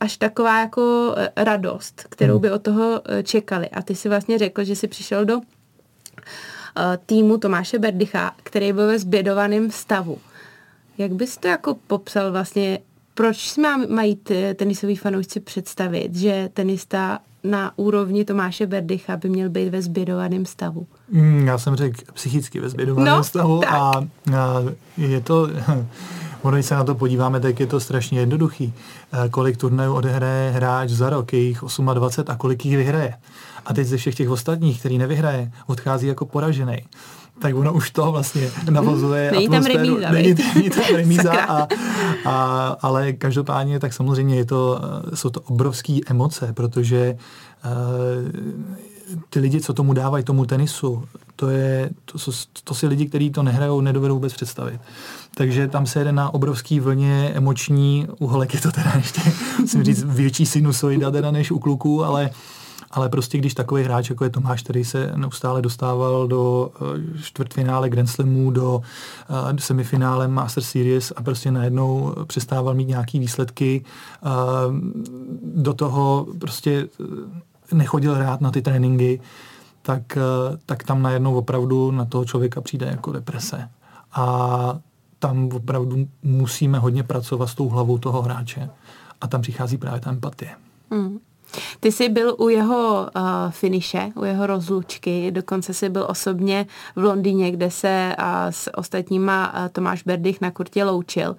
až 0.00 0.16
taková 0.16 0.60
jako 0.60 1.14
eh, 1.16 1.44
radost, 1.44 2.06
kterou 2.08 2.34
mm. 2.34 2.40
by 2.40 2.50
od 2.50 2.62
toho 2.62 3.02
eh, 3.04 3.22
čekali. 3.22 3.68
A 3.68 3.82
ty 3.82 3.94
si 3.94 4.08
vlastně 4.08 4.38
řekl, 4.38 4.64
že 4.64 4.76
jsi 4.76 4.88
přišel 4.88 5.24
do 5.24 5.40
týmu 7.06 7.38
Tomáše 7.38 7.78
Berdycha, 7.78 8.34
který 8.42 8.72
byl 8.72 8.86
ve 8.86 8.98
zbědovaném 8.98 9.70
stavu. 9.70 10.18
Jak 10.98 11.12
bys 11.12 11.36
to 11.36 11.48
jako 11.48 11.74
popsal 11.86 12.32
vlastně, 12.32 12.78
proč 13.20 13.50
si 13.50 13.60
má, 13.60 13.76
mají 13.76 14.18
tenisoví 14.54 14.96
fanoušci 14.96 15.40
představit, 15.40 16.16
že 16.16 16.48
tenista 16.52 17.18
na 17.44 17.72
úrovni 17.76 18.24
Tomáše 18.24 18.66
Berdycha 18.66 19.16
by 19.16 19.28
měl 19.28 19.50
být 19.50 19.68
ve 19.68 19.82
zbědovaném 19.82 20.46
stavu? 20.46 20.86
Mm, 21.10 21.46
já 21.46 21.58
jsem 21.58 21.76
řekl 21.76 22.00
psychicky 22.12 22.60
ve 22.60 22.68
zbědovaném 22.68 23.16
no, 23.16 23.24
stavu 23.24 23.64
a, 23.68 23.92
a 24.36 24.62
je 24.96 25.20
to... 25.20 25.48
Ono, 26.42 26.56
když 26.56 26.66
se 26.66 26.74
na 26.74 26.84
to 26.84 26.94
podíváme, 26.94 27.40
tak 27.40 27.60
je 27.60 27.66
to 27.66 27.80
strašně 27.80 28.20
jednoduchý. 28.20 28.72
E, 29.12 29.28
kolik 29.28 29.56
turnajů 29.56 29.94
odehraje 29.94 30.50
hráč 30.50 30.90
za 30.90 31.10
rok, 31.10 31.32
je 31.32 31.38
jich 31.38 31.58
28 31.94 32.32
a 32.32 32.36
kolik 32.36 32.64
jich 32.64 32.76
vyhraje. 32.76 33.14
A 33.66 33.74
teď 33.74 33.86
ze 33.86 33.96
všech 33.96 34.14
těch 34.14 34.30
ostatních, 34.30 34.80
který 34.80 34.98
nevyhraje, 34.98 35.52
odchází 35.66 36.06
jako 36.06 36.26
poražený 36.26 36.76
tak 37.38 37.54
ono 37.54 37.72
už 37.72 37.90
to 37.90 38.12
vlastně 38.12 38.50
navozuje 38.70 39.30
není 39.32 39.46
atmosféru. 39.46 39.74
Tam 39.74 39.84
remíza, 39.84 40.10
není, 40.10 40.34
není 40.54 40.70
tam 40.70 40.84
remíza, 40.96 41.32
a, 41.32 41.68
a, 42.24 42.66
ale 42.82 43.12
každopádně 43.12 43.80
tak 43.80 43.92
samozřejmě 43.92 44.36
je 44.36 44.44
to, 44.44 44.80
jsou 45.14 45.30
to 45.30 45.40
obrovské 45.40 45.98
emoce, 46.06 46.52
protože 46.52 47.16
uh, 47.64 48.80
ty 49.30 49.40
lidi, 49.40 49.60
co 49.60 49.74
tomu 49.74 49.92
dávají, 49.92 50.24
tomu 50.24 50.44
tenisu, 50.44 51.04
to, 51.36 51.50
je, 51.50 51.90
to, 52.04 52.18
to 52.64 52.74
si 52.74 52.86
lidi, 52.86 53.06
kteří 53.06 53.30
to 53.30 53.42
nehrajou, 53.42 53.80
nedovedou 53.80 54.14
vůbec 54.14 54.32
představit. 54.32 54.80
Takže 55.34 55.68
tam 55.68 55.86
se 55.86 56.00
jede 56.00 56.12
na 56.12 56.34
obrovský 56.34 56.80
vlně 56.80 57.30
emoční, 57.34 58.06
u 58.18 58.26
holek 58.26 58.54
je 58.54 58.60
to 58.60 58.72
teda 58.72 58.92
ještě, 58.96 59.20
musím 59.60 59.84
říct, 59.84 60.04
větší 60.04 60.46
sinusoida 60.46 61.10
teda 61.10 61.30
než 61.30 61.50
u 61.50 61.58
kluků, 61.58 62.04
ale 62.04 62.30
ale 62.90 63.08
prostě 63.08 63.38
když 63.38 63.54
takový 63.54 63.82
hráč, 63.82 64.10
jako 64.10 64.24
je 64.24 64.30
Tomáš, 64.30 64.62
který 64.62 64.84
se 64.84 65.12
neustále 65.16 65.62
dostával 65.62 66.28
do 66.28 66.70
eh, 66.74 67.22
čtvrtfinále 67.22 67.88
Grand 67.88 68.10
Slamů, 68.10 68.50
do 68.50 68.76
uh, 68.76 69.56
semifinále 69.58 70.28
Master 70.28 70.62
Series 70.62 71.12
a 71.16 71.22
prostě 71.22 71.50
najednou 71.50 72.14
přestával 72.26 72.74
mít 72.74 72.88
nějaký 72.88 73.18
výsledky, 73.18 73.84
uh, 74.22 74.30
do 75.54 75.74
toho 75.74 76.26
prostě 76.40 76.88
nechodil 77.72 78.18
rád 78.18 78.40
na 78.40 78.50
ty 78.50 78.62
tréninky, 78.62 79.20
tak, 79.82 80.18
tak 80.66 80.84
tam 80.84 81.02
najednou 81.02 81.34
opravdu 81.34 81.90
na 81.90 82.04
toho 82.04 82.24
člověka 82.24 82.60
přijde 82.60 82.86
jako 82.86 83.12
deprese. 83.12 83.68
A 84.12 84.78
tam 85.18 85.48
opravdu 85.48 86.08
musíme 86.22 86.78
hodně 86.78 87.02
pracovat 87.02 87.46
s 87.46 87.54
tou 87.54 87.68
hlavou 87.68 87.98
toho 87.98 88.22
hráče. 88.22 88.70
A 89.20 89.26
tam 89.26 89.42
přichází 89.42 89.76
právě 89.76 90.00
ta 90.00 90.10
empatie. 90.10 90.50
Mm. 90.90 91.18
Ty 91.80 91.92
jsi 91.92 92.08
byl 92.08 92.36
u 92.38 92.48
jeho 92.48 93.08
uh, 93.16 93.22
finiše, 93.50 94.12
u 94.14 94.24
jeho 94.24 94.46
rozlučky, 94.46 95.30
dokonce 95.30 95.74
jsi 95.74 95.88
byl 95.88 96.06
osobně 96.08 96.66
v 96.96 97.04
Londýně, 97.04 97.50
kde 97.50 97.70
se 97.70 98.16
uh, 98.18 98.24
s 98.50 98.76
ostatníma 98.76 99.52
uh, 99.54 99.68
Tomáš 99.68 100.02
Berdych 100.02 100.40
na 100.40 100.50
kurtě 100.50 100.84
loučil. 100.84 101.36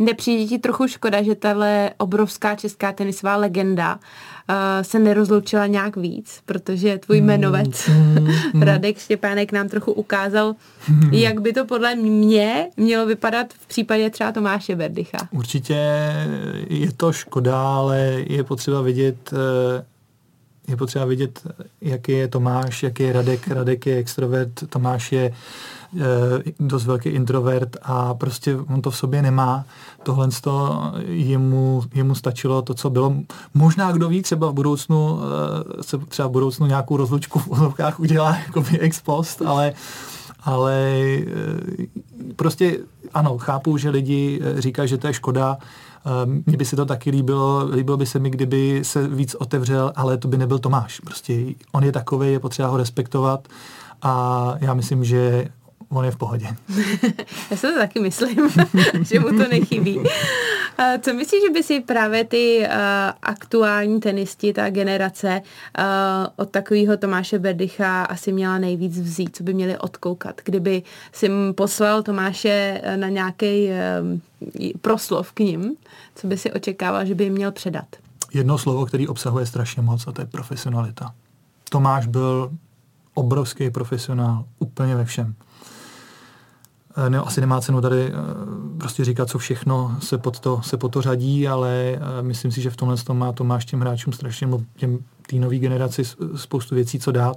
Nepřijde 0.00 0.44
ti 0.48 0.58
trochu 0.58 0.88
škoda, 0.88 1.22
že 1.22 1.34
tahle 1.34 1.90
obrovská 1.98 2.54
česká 2.54 2.92
tenisová 2.92 3.36
legenda 3.36 3.94
uh, 3.94 4.54
se 4.82 4.98
nerozloučila 4.98 5.66
nějak 5.66 5.96
víc, 5.96 6.40
protože 6.46 6.98
tvůj 6.98 7.18
hmm, 7.18 7.26
jmenovec 7.26 7.88
mm, 7.88 8.28
mm, 8.54 8.62
Radek 8.62 8.98
Štěpánek 8.98 9.52
nám 9.52 9.68
trochu 9.68 9.92
ukázal, 9.92 10.54
mm. 10.88 11.14
jak 11.14 11.40
by 11.40 11.52
to 11.52 11.64
podle 11.64 11.94
mě 11.94 12.68
mělo 12.76 13.06
vypadat 13.06 13.46
v 13.52 13.66
případě 13.66 14.10
třeba 14.10 14.32
Tomáše 14.32 14.76
Berdycha. 14.76 15.18
Určitě 15.30 15.76
je 16.68 16.92
to 16.92 17.12
škoda, 17.12 17.62
ale 17.62 17.98
je 18.26 18.44
potřeba 18.44 18.82
vidět 18.82 19.32
eh, 19.32 19.84
je 20.68 20.76
potřeba 20.76 21.04
vidět, 21.04 21.40
jaký 21.80 22.12
je 22.12 22.28
Tomáš, 22.28 22.82
jaký 22.82 23.02
je 23.02 23.12
Radek. 23.12 23.48
Radek 23.48 23.86
je 23.86 23.96
extrovert, 23.96 24.50
Tomáš 24.70 25.12
je 25.12 25.32
Eh, 25.32 25.79
dost 26.60 26.86
velký 26.86 27.08
introvert 27.08 27.76
a 27.82 28.14
prostě 28.14 28.56
on 28.56 28.82
to 28.82 28.90
v 28.90 28.96
sobě 28.96 29.22
nemá. 29.22 29.64
Tohle 30.02 30.28
jemu, 31.06 31.82
jemu 31.94 32.14
stačilo 32.14 32.62
to, 32.62 32.74
co 32.74 32.90
bylo. 32.90 33.14
Možná, 33.54 33.92
kdo 33.92 34.08
ví, 34.08 34.22
třeba 34.22 34.50
v 34.50 34.54
budoucnu 34.54 35.20
eh, 35.20 35.82
se 35.82 35.98
třeba 35.98 36.28
v 36.28 36.32
budoucnu 36.32 36.66
nějakou 36.66 36.96
rozlučku 36.96 37.38
v 37.38 37.48
úlovkách 37.48 38.00
udělá 38.00 38.36
jako 38.46 38.60
by 38.60 38.78
ex 38.78 39.00
post, 39.00 39.42
ale 39.42 39.72
ale 40.44 40.74
eh, 40.96 41.86
prostě 42.36 42.78
ano, 43.14 43.38
chápu, 43.38 43.76
že 43.76 43.90
lidi 43.90 44.40
říkají, 44.58 44.88
že 44.88 44.98
to 44.98 45.06
je 45.06 45.14
škoda, 45.14 45.58
mně 46.46 46.56
by 46.56 46.64
se 46.64 46.76
to 46.76 46.86
taky 46.86 47.10
líbilo, 47.10 47.68
líbilo 47.72 47.96
by 47.96 48.06
se 48.06 48.18
mi, 48.18 48.30
kdyby 48.30 48.80
se 48.82 49.08
víc 49.08 49.34
otevřel, 49.34 49.92
ale 49.96 50.18
to 50.18 50.28
by 50.28 50.36
nebyl 50.36 50.58
Tomáš. 50.58 51.00
Prostě 51.00 51.44
on 51.72 51.84
je 51.84 51.92
takový, 51.92 52.32
je 52.32 52.40
potřeba 52.40 52.68
ho 52.68 52.76
respektovat 52.76 53.48
a 54.02 54.54
já 54.60 54.74
myslím, 54.74 55.04
že 55.04 55.48
on 55.88 56.04
je 56.04 56.10
v 56.10 56.16
pohodě. 56.16 56.46
Já 57.50 57.56
si 57.56 57.66
to 57.66 57.78
taky 57.78 58.00
myslím, 58.00 58.48
že 59.02 59.20
mu 59.20 59.28
to 59.28 59.48
nechybí. 59.48 60.00
Co 61.00 61.14
myslíš, 61.14 61.42
že 61.42 61.50
by 61.52 61.62
si 61.62 61.80
právě 61.80 62.24
ty 62.24 62.66
uh, 62.66 62.74
aktuální 63.22 64.00
tenisti, 64.00 64.52
ta 64.52 64.70
generace 64.70 65.42
uh, 65.78 65.84
od 66.36 66.50
takového 66.50 66.96
Tomáše 66.96 67.38
Berdycha 67.38 68.02
asi 68.04 68.32
měla 68.32 68.58
nejvíc 68.58 69.00
vzít, 69.00 69.36
co 69.36 69.42
by 69.42 69.54
měli 69.54 69.78
odkoukat? 69.78 70.40
Kdyby 70.44 70.82
si 71.12 71.30
poslal 71.54 72.02
Tomáše 72.02 72.82
na 72.96 73.08
nějaký 73.08 73.68
uh, 73.68 74.70
proslov 74.80 75.32
k 75.32 75.40
ním, 75.40 75.76
co 76.14 76.26
by 76.26 76.38
si 76.38 76.52
očekával, 76.52 77.04
že 77.04 77.14
by 77.14 77.24
jim 77.24 77.32
měl 77.32 77.52
předat? 77.52 77.86
Jedno 78.32 78.58
slovo, 78.58 78.86
který 78.86 79.08
obsahuje 79.08 79.46
strašně 79.46 79.82
moc 79.82 80.06
a 80.06 80.12
to 80.12 80.20
je 80.20 80.26
profesionalita. 80.26 81.14
Tomáš 81.70 82.06
byl 82.06 82.50
obrovský 83.14 83.70
profesionál 83.70 84.44
úplně 84.58 84.96
ve 84.96 85.04
všem. 85.04 85.34
Eh, 87.06 87.10
ne, 87.10 87.18
asi 87.18 87.40
nemá 87.40 87.60
cenu 87.60 87.80
tady 87.80 88.06
eh, 88.06 88.12
prostě 88.78 89.04
říkat, 89.04 89.28
co 89.28 89.38
všechno 89.38 89.96
se 90.00 90.18
pod 90.18 90.40
to, 90.40 90.60
se 90.62 90.76
pod 90.76 90.88
to 90.88 91.02
řadí, 91.02 91.48
ale 91.48 91.70
eh, 91.70 92.22
myslím 92.22 92.52
si, 92.52 92.60
že 92.60 92.70
v 92.70 92.76
tomhle 92.76 92.96
tom 92.96 93.18
má 93.18 93.32
Tomáš 93.32 93.64
těm 93.64 93.80
hráčům 93.80 94.12
strašně, 94.12 94.48
těm 94.76 94.98
té 95.30 95.36
nové 95.36 95.58
generaci 95.58 96.02
spoustu 96.36 96.74
věcí, 96.74 96.98
co 96.98 97.12
dát. 97.12 97.36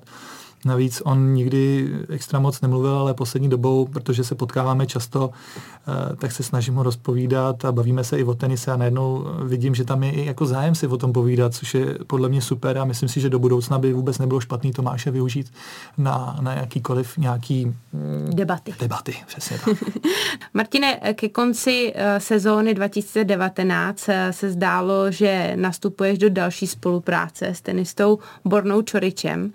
Navíc 0.65 1.01
on 1.05 1.33
nikdy 1.33 1.89
extra 2.09 2.39
moc 2.39 2.61
nemluvil, 2.61 2.97
ale 2.97 3.13
poslední 3.13 3.49
dobou, 3.49 3.85
protože 3.85 4.23
se 4.23 4.35
potkáváme 4.35 4.87
často, 4.87 5.29
eh, 5.31 6.15
tak 6.15 6.31
se 6.31 6.43
snažím 6.43 6.75
ho 6.75 6.83
rozpovídat 6.83 7.65
a 7.65 7.71
bavíme 7.71 8.03
se 8.03 8.19
i 8.19 8.23
o 8.23 8.33
tenise 8.33 8.71
a 8.71 8.77
najednou 8.77 9.25
vidím, 9.43 9.75
že 9.75 9.83
tam 9.83 10.03
je 10.03 10.11
i 10.11 10.25
jako 10.25 10.45
zájem 10.45 10.75
si 10.75 10.87
o 10.87 10.97
tom 10.97 11.13
povídat, 11.13 11.53
což 11.53 11.73
je 11.73 11.97
podle 12.07 12.29
mě 12.29 12.41
super 12.41 12.77
a 12.77 12.85
myslím 12.85 13.09
si, 13.09 13.21
že 13.21 13.29
do 13.29 13.39
budoucna 13.39 13.79
by 13.79 13.93
vůbec 13.93 14.19
nebylo 14.19 14.39
špatný 14.39 14.71
Tomáše 14.71 15.11
využít 15.11 15.53
na, 15.97 16.37
na 16.41 16.53
jakýkoliv 16.53 17.17
nějaký 17.17 17.65
mm, 17.65 18.29
debaty. 18.33 18.73
Debaty, 18.79 19.15
přesně 19.27 19.59
tak. 19.65 19.77
Martine, 20.53 20.99
ke 21.13 21.29
konci 21.29 21.93
eh, 21.95 22.19
sezóny 22.19 22.73
2019 22.73 24.09
eh, 24.09 24.33
se 24.33 24.51
zdálo, 24.51 25.11
že 25.11 25.53
nastupuješ 25.55 26.17
do 26.17 26.29
další 26.29 26.67
spolupráce 26.67 27.47
s 27.47 27.61
tenistou 27.61 28.19
Bornou 28.45 28.81
Čoričem. 28.81 29.51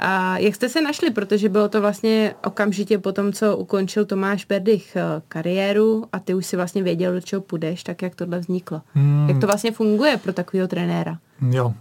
A 0.00 0.38
jak 0.38 0.54
jste 0.54 0.68
se 0.68 0.80
našli? 0.80 1.10
Protože 1.10 1.48
bylo 1.48 1.68
to 1.68 1.80
vlastně 1.80 2.34
okamžitě 2.46 2.98
po 2.98 3.12
tom, 3.12 3.32
co 3.32 3.56
ukončil 3.56 4.04
Tomáš 4.04 4.44
Berdych 4.44 4.96
eh, 4.96 5.22
kariéru 5.28 6.04
a 6.12 6.18
ty 6.18 6.34
už 6.34 6.46
si 6.46 6.56
vlastně 6.56 6.82
věděl, 6.82 7.12
do 7.12 7.20
čeho 7.20 7.42
půjdeš, 7.42 7.82
tak 7.82 8.02
jak 8.02 8.14
tohle 8.14 8.38
vzniklo? 8.38 8.82
Hmm. 8.94 9.28
Jak 9.28 9.40
to 9.40 9.46
vlastně 9.46 9.72
funguje 9.72 10.16
pro 10.16 10.32
takového 10.32 10.68
trenéra? 10.68 11.18
Jo, 11.50 11.74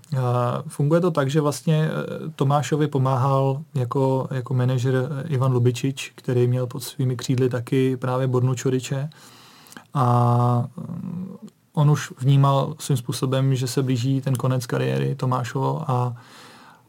funguje 0.68 1.02
to 1.02 1.12
tak, 1.12 1.30
že 1.30 1.42
vlastně 1.42 1.90
eh, 1.90 2.30
Tomášovi 2.36 2.88
pomáhal 2.88 3.62
jako, 3.76 4.28
jako 4.32 4.54
manažer 4.54 4.96
eh, 4.96 5.28
Ivan 5.28 5.52
Lubičič, 5.52 6.12
který 6.16 6.48
měl 6.48 6.68
pod 6.68 6.84
svými 6.84 7.16
křídly 7.16 7.50
taky 7.50 7.98
právě 7.98 8.28
Bornu 8.28 8.56
Čoriče 8.56 9.10
a 9.94 10.68
on 11.74 11.92
už 11.92 12.14
vnímal 12.20 12.76
svým 12.80 12.98
způsobem, 12.98 13.56
že 13.56 13.68
se 13.68 13.84
blíží 13.84 14.22
ten 14.22 14.36
konec 14.36 14.66
kariéry 14.66 15.16
Tomášovo 15.16 15.92
a 15.92 16.16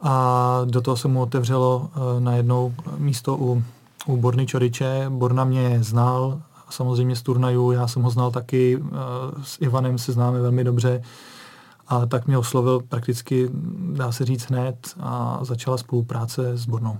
a 0.02 0.62
do 0.64 0.80
toho 0.80 0.96
se 0.96 1.08
mu 1.08 1.22
otevřelo 1.22 1.78
uh, 1.78 2.20
najednou 2.20 2.74
místo 2.98 3.36
u, 3.36 3.62
u 4.06 4.16
Borny 4.16 4.46
Čoriče. 4.46 5.06
Borna 5.08 5.44
mě 5.44 5.78
znal, 5.82 6.40
samozřejmě 6.70 7.16
z 7.16 7.22
turnajů, 7.22 7.72
já 7.72 7.88
jsem 7.88 8.02
ho 8.02 8.10
znal 8.10 8.30
taky, 8.30 8.76
uh, 8.76 8.90
s 9.42 9.58
Ivanem 9.60 9.98
se 9.98 10.12
známe 10.12 10.40
velmi 10.40 10.64
dobře 10.64 11.02
a 11.90 12.06
tak 12.06 12.26
mě 12.26 12.38
oslovil 12.38 12.80
prakticky, 12.80 13.48
dá 13.92 14.12
se 14.12 14.24
říct, 14.24 14.50
hned 14.50 14.76
a 15.00 15.38
začala 15.42 15.78
spolupráce 15.78 16.56
s 16.56 16.66
Bornou. 16.66 16.98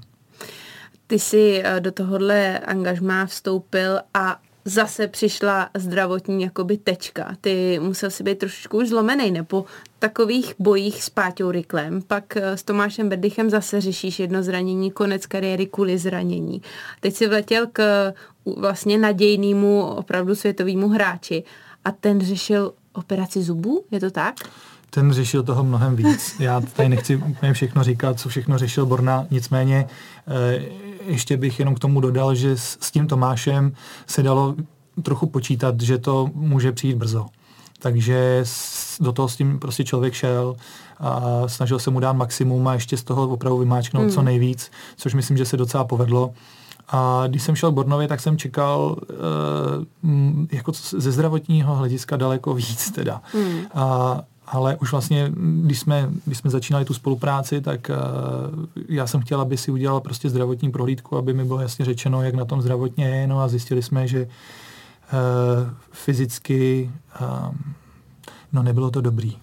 Ty 1.06 1.18
jsi 1.18 1.62
eh, 1.64 1.80
do 1.80 1.92
tohohle 1.92 2.58
angažmá 2.58 3.26
vstoupil 3.26 4.00
a 4.14 4.38
zase 4.64 5.08
přišla 5.08 5.70
zdravotní 5.76 6.42
jakoby 6.42 6.76
tečka. 6.76 7.36
Ty 7.40 7.78
musel 7.82 8.10
si 8.10 8.22
být 8.22 8.38
trošičku 8.38 8.78
už 8.78 8.88
zlomený, 8.88 9.30
nebo 9.30 9.64
takových 9.98 10.54
bojích 10.58 11.02
s 11.02 11.10
Páťou 11.10 11.50
Ryklem, 11.50 12.02
pak 12.02 12.36
eh, 12.36 12.56
s 12.56 12.62
Tomášem 12.62 13.08
Berdychem 13.08 13.50
zase 13.50 13.80
řešíš 13.80 14.18
jedno 14.18 14.42
zranění, 14.42 14.90
konec 14.90 15.26
kariéry 15.26 15.66
kvůli 15.66 15.98
zranění. 15.98 16.62
Teď 17.00 17.14
si 17.14 17.28
vletěl 17.28 17.66
k 17.72 18.12
vlastně 18.56 18.98
nadějnému 18.98 19.82
opravdu 19.86 20.34
světovému 20.34 20.88
hráči 20.88 21.44
a 21.84 21.90
ten 21.90 22.20
řešil 22.20 22.74
operaci 22.92 23.42
zubů, 23.42 23.84
je 23.90 24.00
to 24.00 24.10
tak? 24.10 24.34
Ten 24.90 25.12
řešil 25.12 25.42
toho 25.42 25.64
mnohem 25.64 25.96
víc. 25.96 26.36
Já 26.38 26.60
tady 26.60 26.88
nechci 26.88 27.16
úplně 27.16 27.52
všechno 27.52 27.84
říkat, 27.84 28.20
co 28.20 28.28
všechno 28.28 28.58
řešil 28.58 28.86
Borna, 28.86 29.26
nicméně 29.30 29.86
eh, 30.28 30.62
ještě 31.06 31.36
bych 31.36 31.58
jenom 31.58 31.74
k 31.74 31.78
tomu 31.78 32.00
dodal, 32.00 32.34
že 32.34 32.56
s, 32.56 32.78
s 32.80 32.90
tím 32.90 33.06
Tomášem 33.06 33.72
se 34.06 34.22
dalo 34.22 34.54
trochu 35.02 35.26
počítat, 35.26 35.80
že 35.80 35.98
to 35.98 36.30
může 36.34 36.72
přijít 36.72 36.96
brzo. 36.96 37.26
Takže 37.78 38.44
do 39.00 39.12
toho 39.12 39.28
s 39.28 39.36
tím 39.36 39.58
prostě 39.58 39.84
člověk 39.84 40.14
šel 40.14 40.56
a 40.98 41.42
snažil 41.46 41.78
se 41.78 41.90
mu 41.90 42.00
dát 42.00 42.12
maximum 42.12 42.68
a 42.68 42.74
ještě 42.74 42.96
z 42.96 43.02
toho 43.02 43.28
opravdu 43.28 43.58
vymáčknout 43.58 44.04
mm. 44.04 44.10
co 44.10 44.22
nejvíc, 44.22 44.70
což 44.96 45.14
myslím, 45.14 45.36
že 45.36 45.44
se 45.44 45.56
docela 45.56 45.84
povedlo. 45.84 46.32
A 46.88 47.24
když 47.26 47.42
jsem 47.42 47.56
šel 47.56 47.72
k 47.72 47.74
Bornovi, 47.74 48.08
tak 48.08 48.20
jsem 48.20 48.38
čekal 48.38 48.96
uh, 49.00 50.44
jako 50.52 50.72
ze 50.90 51.12
zdravotního 51.12 51.74
hlediska 51.74 52.16
daleko 52.16 52.54
víc 52.54 52.90
teda. 52.90 53.22
Mm. 53.34 53.60
A 53.74 54.20
ale 54.52 54.76
už 54.76 54.92
vlastně, 54.92 55.32
když 55.36 55.80
jsme, 55.80 56.10
když 56.26 56.38
jsme 56.38 56.50
začínali 56.50 56.84
tu 56.84 56.94
spolupráci, 56.94 57.60
tak 57.60 57.90
uh, 57.90 58.64
já 58.88 59.06
jsem 59.06 59.20
chtěl, 59.20 59.40
aby 59.40 59.56
si 59.56 59.70
udělal 59.70 60.00
prostě 60.00 60.30
zdravotní 60.30 60.70
prohlídku, 60.70 61.16
aby 61.16 61.34
mi 61.34 61.44
bylo 61.44 61.60
jasně 61.60 61.84
řečeno, 61.84 62.22
jak 62.22 62.34
na 62.34 62.44
tom 62.44 62.62
zdravotně 62.62 63.08
je, 63.08 63.26
no 63.26 63.40
a 63.40 63.48
zjistili 63.48 63.82
jsme, 63.82 64.08
že 64.08 64.22
uh, 64.22 64.28
fyzicky 65.92 66.90
uh, 67.20 67.54
no 68.52 68.62
nebylo 68.62 68.90
to 68.90 69.00
dobrý. 69.00 69.36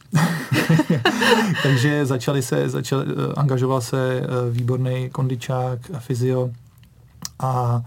Takže 1.63 2.05
začali 2.05 2.41
se, 2.41 2.69
začal, 2.69 2.99
uh, 2.99 3.05
angažoval 3.37 3.81
se 3.81 4.21
výborný 4.51 5.09
kondičák 5.09 5.79
a 5.93 5.99
fyzio 5.99 6.49
a 7.39 7.81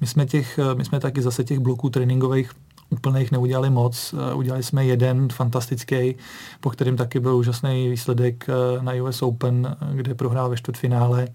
my 0.00 0.06
jsme, 0.06 0.26
těch, 0.26 0.58
my 0.74 0.84
jsme 0.84 1.00
taky 1.00 1.22
zase 1.22 1.44
těch 1.44 1.58
bloků 1.58 1.90
tréninkových 1.90 2.50
úplných 2.94 3.32
neudělali 3.32 3.70
moc. 3.70 4.14
Eh, 4.14 4.34
udělali 4.34 4.62
jsme 4.62 4.84
jeden 4.84 5.28
fantastický, 5.28 6.14
po 6.60 6.70
kterém 6.70 6.96
taky 6.96 7.20
byl 7.20 7.36
úžasný 7.36 7.88
výsledek 7.88 8.46
eh, 8.48 8.82
na 8.82 8.92
US 8.92 9.22
Open, 9.22 9.76
kde 9.92 10.14
prohrál 10.14 10.48
ve 10.50 10.56
čtvrtfinále 10.56 11.28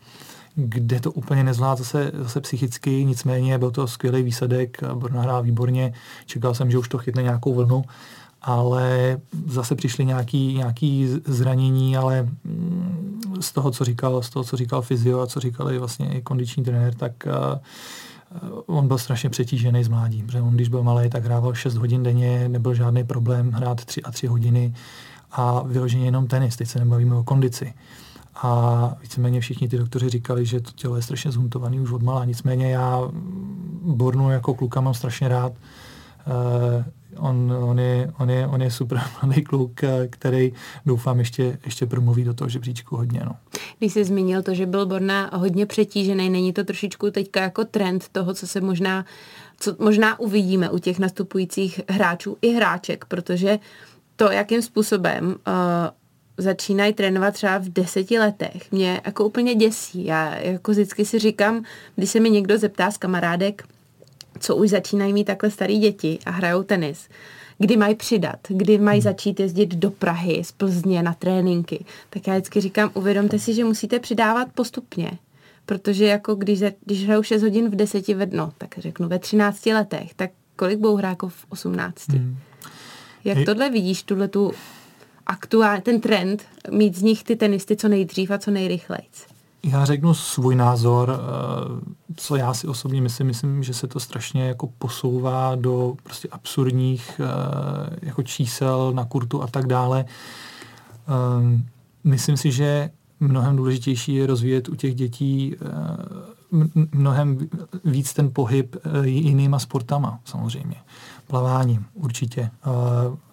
kde 0.55 0.99
to 0.99 1.11
úplně 1.11 1.43
nezvládl 1.43 1.77
zase, 1.77 2.11
zase 2.13 2.41
psychicky, 2.41 3.05
nicméně 3.05 3.57
byl 3.57 3.71
to 3.71 3.87
skvělý 3.87 4.23
výsledek, 4.23 4.83
Brno 4.93 5.21
hrál 5.21 5.43
výborně, 5.43 5.93
čekal 6.25 6.53
jsem, 6.53 6.71
že 6.71 6.77
už 6.77 6.87
to 6.87 6.97
chytne 6.97 7.23
nějakou 7.23 7.53
vlnu, 7.53 7.83
ale 8.41 9.17
zase 9.47 9.75
přišly 9.75 10.05
nějaký, 10.05 10.53
nějaký 10.53 11.07
zranění, 11.25 11.97
ale 11.97 12.23
mm, 12.43 13.33
z 13.39 13.51
toho, 13.51 13.71
co 13.71 13.83
říkal, 13.83 14.21
z 14.21 14.29
toho, 14.29 14.43
co 14.43 14.57
říkal 14.57 14.81
fyzio 14.81 15.19
a 15.19 15.27
co 15.27 15.39
říkal 15.39 15.71
i 15.71 15.77
vlastně 15.77 16.13
i 16.13 16.21
kondiční 16.21 16.63
trenér, 16.63 16.93
tak 16.93 17.11
uh, 17.25 17.33
Eh, 17.33 17.59
on 18.65 18.87
byl 18.87 18.97
strašně 18.97 19.29
přetížený 19.29 19.83
z 19.83 19.87
mládí, 19.87 20.23
protože 20.23 20.41
on, 20.41 20.55
když 20.55 20.69
byl 20.69 20.83
malý, 20.83 21.09
tak 21.09 21.25
hrával 21.25 21.53
6 21.53 21.75
hodin 21.75 22.03
denně, 22.03 22.49
nebyl 22.49 22.73
žádný 22.73 23.03
problém 23.03 23.51
hrát 23.51 23.85
3 23.85 24.01
a 24.01 24.11
3 24.11 24.27
hodiny 24.27 24.73
a 25.31 25.63
vyloženě 25.63 26.05
jenom 26.05 26.27
tenis, 26.27 26.55
teď 26.55 26.67
se 26.67 26.79
nebavíme 26.79 27.15
o 27.15 27.23
kondici. 27.23 27.73
A 28.35 28.95
víceméně 29.01 29.41
všichni 29.41 29.67
ty 29.67 29.77
doktoři 29.77 30.09
říkali, 30.09 30.45
že 30.45 30.59
to 30.59 30.71
tělo 30.71 30.95
je 30.95 31.01
strašně 31.01 31.31
zhuntovaný 31.31 31.79
už 31.79 31.91
od 31.91 32.01
malá. 32.01 32.25
Nicméně 32.25 32.71
já 32.71 33.01
Bornu 33.81 34.31
jako 34.31 34.53
kluka 34.53 34.81
mám 34.81 34.93
strašně 34.93 35.27
rád. 35.27 35.53
Uh, 36.27 36.83
on, 37.17 37.51
on, 37.51 37.79
je, 37.79 38.11
on, 38.19 38.29
je, 38.29 38.47
on 38.47 38.61
je 38.61 38.71
super 38.71 39.01
mladý 39.23 39.41
kluk, 39.43 39.83
eh, 39.83 40.07
který 40.07 40.53
doufám 40.85 41.19
ještě, 41.19 41.57
ještě 41.65 41.85
promluví 41.85 42.23
do 42.23 42.33
toho 42.33 42.49
žebříčku 42.49 42.97
hodně. 42.97 43.21
No. 43.25 43.35
Když 43.79 43.93
jsi 43.93 44.05
zmínil 44.05 44.43
to, 44.43 44.53
že 44.53 44.65
byl 44.65 44.85
Borna 44.85 45.29
hodně 45.33 45.65
přetížený, 45.65 46.29
není 46.29 46.53
to 46.53 46.63
trošičku 46.63 47.11
teďka 47.11 47.41
jako 47.41 47.65
trend 47.65 48.05
toho, 48.11 48.33
co 48.33 48.47
se 48.47 48.61
možná, 48.61 49.05
co 49.59 49.75
možná 49.79 50.19
uvidíme 50.19 50.69
u 50.69 50.77
těch 50.77 50.99
nastupujících 50.99 51.81
hráčů 51.89 52.37
i 52.41 52.51
hráček, 52.51 53.05
protože 53.05 53.59
to, 54.15 54.31
jakým 54.31 54.61
způsobem 54.61 55.27
uh, 55.27 55.33
začínají 56.37 56.93
trénovat 56.93 57.33
třeba 57.33 57.57
v 57.57 57.69
deseti 57.69 58.19
letech, 58.19 58.71
mě 58.71 59.01
jako 59.05 59.25
úplně 59.25 59.55
děsí. 59.55 60.05
Já 60.05 60.35
jako 60.35 60.71
vždycky 60.71 61.05
si 61.05 61.19
říkám, 61.19 61.63
když 61.95 62.09
se 62.09 62.19
mi 62.19 62.29
někdo 62.29 62.57
zeptá 62.57 62.91
z 62.91 62.97
kamarádek, 62.97 63.63
co 64.39 64.55
už 64.55 64.69
začínají 64.69 65.13
mít 65.13 65.25
takhle 65.25 65.51
starý 65.51 65.79
děti 65.79 66.19
a 66.25 66.31
hrajou 66.31 66.63
tenis, 66.63 67.09
kdy 67.59 67.77
mají 67.77 67.95
přidat, 67.95 68.39
kdy 68.47 68.77
mají 68.77 68.99
hmm. 68.99 69.03
začít 69.03 69.39
jezdit 69.39 69.75
do 69.75 69.91
Prahy, 69.91 70.43
z 70.43 70.51
Plzně 70.51 71.03
na 71.03 71.13
tréninky, 71.13 71.85
tak 72.09 72.27
já 72.27 72.33
vždycky 72.33 72.61
říkám, 72.61 72.91
uvědomte 72.93 73.39
si, 73.39 73.53
že 73.53 73.63
musíte 73.63 73.99
přidávat 73.99 74.47
postupně. 74.55 75.11
Protože 75.65 76.05
jako 76.05 76.35
když, 76.35 76.59
když 76.85 77.05
hrajou 77.05 77.23
6 77.23 77.41
hodin 77.41 77.69
v 77.69 77.75
deseti, 77.75 78.13
ve, 78.13 78.25
no, 78.25 78.53
tak 78.57 78.75
řeknu 78.77 79.07
ve 79.07 79.19
13 79.19 79.65
letech, 79.65 80.13
tak 80.13 80.31
kolik 80.55 80.79
budou 80.79 80.95
hrát 80.95 81.09
jako 81.09 81.29
v 81.29 81.45
18? 81.49 82.09
Hmm. 82.09 82.37
Jak 83.23 83.37
Hej. 83.37 83.45
tohle 83.45 83.69
vidíš, 83.69 84.03
tuhle 84.03 84.27
tu 84.27 84.51
aktuál, 85.27 85.81
ten 85.81 86.01
trend, 86.01 86.45
mít 86.71 86.97
z 86.97 87.01
nich 87.01 87.23
ty 87.23 87.35
tenisty 87.35 87.75
co 87.75 87.87
nejdřív 87.87 88.31
a 88.31 88.37
co 88.37 88.51
nejrychleji? 88.51 89.03
Já 89.63 89.85
řeknu 89.85 90.13
svůj 90.13 90.55
názor, 90.55 91.19
eh, 91.19 91.95
co 92.15 92.35
já 92.35 92.53
si 92.53 92.67
osobně 92.67 93.01
myslím. 93.01 93.27
Myslím, 93.27 93.63
že 93.63 93.73
se 93.73 93.87
to 93.87 93.99
strašně 93.99 94.47
jako 94.47 94.67
posouvá 94.77 95.55
do 95.55 95.95
prostě 96.03 96.27
absurdních 96.31 97.21
eh, 97.23 97.95
jako 98.01 98.23
čísel 98.23 98.91
na 98.93 99.05
kurtu 99.05 99.43
a 99.43 99.47
tak 99.47 99.67
dále. 99.67 100.05
Ehm, 101.07 101.65
myslím 102.03 102.37
si, 102.37 102.51
že 102.51 102.89
mnohem 103.19 103.55
důležitější 103.55 104.15
je 104.15 104.27
rozvíjet 104.27 104.69
u 104.69 104.75
těch 104.75 104.95
dětí 104.95 105.55
eh, 105.55 105.67
mnohem 106.91 107.49
víc 107.85 108.13
ten 108.13 108.33
pohyb 108.33 108.75
jinýma 109.03 109.59
sportama 109.59 110.19
samozřejmě. 110.25 110.75
Plaváním 111.27 111.85
určitě. 111.93 112.51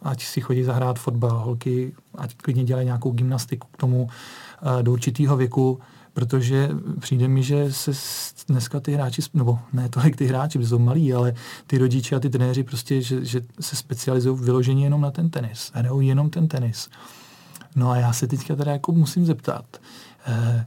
Ať 0.03 0.25
si 0.25 0.41
chodí 0.41 0.62
zahrát 0.62 0.99
fotbal, 0.99 1.39
holky, 1.39 1.93
ať 2.15 2.37
klidně 2.37 2.65
dělají 2.65 2.85
nějakou 2.85 3.11
gymnastiku 3.11 3.69
k 3.73 3.77
tomu 3.77 4.09
do 4.83 4.93
určitého 4.93 5.37
věku 5.37 5.81
protože 6.16 6.70
přijde 7.00 7.29
mi, 7.29 7.42
že 7.42 7.72
se 7.72 7.92
dneska 8.48 8.81
ty 8.81 8.92
hráči, 8.92 9.22
nebo 9.35 9.59
ne 9.72 9.88
tolik 9.88 10.16
ty 10.16 10.26
hráči, 10.26 10.66
jsou 10.66 10.79
malí, 10.79 11.12
ale 11.12 11.35
ty 11.66 11.79
rodiče 11.79 12.16
a 12.16 12.20
ty 12.20 12.31
trenéři 12.31 12.62
prostě, 12.62 13.02
že, 13.02 13.24
že 13.24 13.40
se 13.61 13.76
specializují 13.76 14.40
vyloženě 14.40 14.85
jenom 14.85 15.00
na 15.00 15.11
ten 15.11 15.31
tenis. 15.31 15.70
Hrajou 15.74 16.00
jenom 16.00 16.31
ten 16.31 16.48
tenis. 16.48 16.88
No 17.74 17.90
a 17.90 17.96
já 17.96 18.12
se 18.12 18.26
teďka 18.26 18.57
teda 18.57 18.72
jako 18.72 18.92
musím 18.92 19.26
zeptat, 19.26 19.64
eh, 20.26 20.66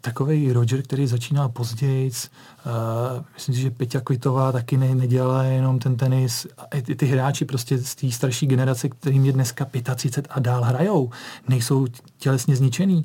takový 0.00 0.52
Roger, 0.52 0.82
který 0.82 1.06
začínal 1.06 1.48
později, 1.48 2.10
uh, 2.10 3.24
myslím 3.34 3.54
si, 3.54 3.60
že 3.60 3.70
Peťa 3.70 4.00
Kvitová 4.00 4.52
taky 4.52 4.76
ne, 4.76 4.94
nedělala 4.94 5.42
jenom 5.42 5.78
ten 5.78 5.96
tenis. 5.96 6.46
A 6.58 6.82
ty, 6.82 6.94
ty 6.94 7.06
hráči 7.06 7.44
prostě 7.44 7.78
z 7.78 7.94
té 7.94 8.10
starší 8.10 8.46
generace, 8.46 8.88
kterým 8.88 9.24
je 9.24 9.32
dneska 9.32 9.64
35 9.64 10.30
a 10.30 10.40
dál 10.40 10.62
hrajou, 10.62 11.10
nejsou 11.48 11.86
tělesně 12.18 12.56
zničený 12.56 13.04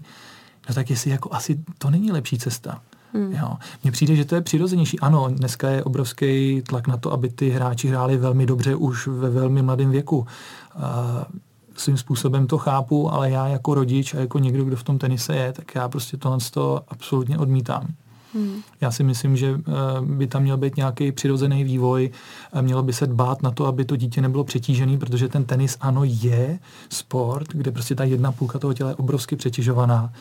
no 0.70 0.76
tak 0.76 0.90
jestli 0.90 1.12
jako 1.12 1.34
asi 1.34 1.60
to 1.78 1.90
není 1.90 2.12
lepší 2.12 2.38
cesta. 2.38 2.82
Hmm. 3.14 3.34
Jo. 3.34 3.54
Mně 3.84 3.92
přijde, 3.92 4.16
že 4.16 4.26
to 4.26 4.36
je 4.36 4.42
přirozenější. 4.42 5.00
Ano, 5.00 5.28
dneska 5.30 5.70
je 5.70 5.84
obrovský 5.84 6.62
tlak 6.62 6.88
na 6.88 6.98
to, 6.98 7.14
aby 7.14 7.30
ty 7.30 7.50
hráči 7.50 7.88
hráli 7.88 8.18
velmi 8.18 8.46
dobře 8.46 8.76
už 8.76 9.08
ve 9.08 9.30
velmi 9.30 9.62
mladém 9.62 9.92
věku. 9.92 10.18
Uh, 10.18 10.24
svým 11.76 11.98
způsobem 11.98 12.48
to 12.48 12.58
chápu, 12.58 13.14
ale 13.14 13.32
já 13.32 13.48
jako 13.48 13.74
rodič 13.74 14.14
a 14.14 14.20
jako 14.20 14.40
někdo, 14.40 14.64
kdo 14.64 14.76
v 14.76 14.84
tom 14.84 14.98
tenise 14.98 15.36
je, 15.36 15.54
tak 15.54 15.76
já 15.76 15.90
prostě 15.90 16.18
tohle 16.18 16.38
to 16.52 16.82
absolutně 16.88 17.38
odmítám. 17.38 17.88
Hmm. 18.34 18.62
Já 18.82 18.92
si 18.92 19.04
myslím, 19.04 19.38
že 19.38 19.52
uh, 19.52 19.62
by 20.06 20.28
tam 20.28 20.44
měl 20.44 20.58
být 20.58 20.78
nějaký 20.78 21.12
přirozený 21.12 21.64
vývoj, 21.64 22.10
mělo 22.62 22.84
by 22.84 22.94
se 22.94 23.08
dbát 23.08 23.44
na 23.44 23.52
to, 23.52 23.66
aby 23.66 23.86
to 23.86 23.96
dítě 23.96 24.22
nebylo 24.22 24.44
přetížený, 24.44 24.98
protože 24.98 25.30
ten 25.30 25.46
tenis 25.46 25.78
ano 25.82 26.02
je 26.04 26.60
sport, 26.90 27.48
kde 27.52 27.72
prostě 27.72 27.96
ta 27.96 28.04
jedna 28.04 28.32
půlka 28.32 28.60
toho 28.60 28.74
těla 28.74 28.90
je 28.90 28.96
obrovsky 28.96 29.36
přetěžovaná. 29.36 30.14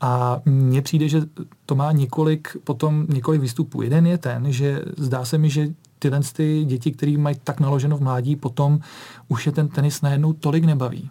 A 0.00 0.40
mně 0.44 0.82
přijde, 0.82 1.08
že 1.08 1.22
to 1.66 1.74
má 1.74 1.92
několik, 1.92 2.56
potom 2.64 3.06
několik 3.08 3.40
výstupů. 3.40 3.82
Jeden 3.82 4.06
je 4.06 4.18
ten, 4.18 4.52
že 4.52 4.82
zdá 4.96 5.24
se 5.24 5.38
mi, 5.38 5.50
že 5.50 5.68
tyhle 5.98 6.20
ty 6.32 6.64
děti, 6.64 6.92
které 6.92 7.18
mají 7.18 7.36
tak 7.44 7.60
naloženo 7.60 7.96
v 7.96 8.00
mládí, 8.00 8.36
potom 8.36 8.80
už 9.28 9.46
je 9.46 9.52
ten 9.52 9.68
tenis 9.68 10.02
najednou 10.02 10.32
tolik 10.32 10.64
nebaví. 10.64 11.10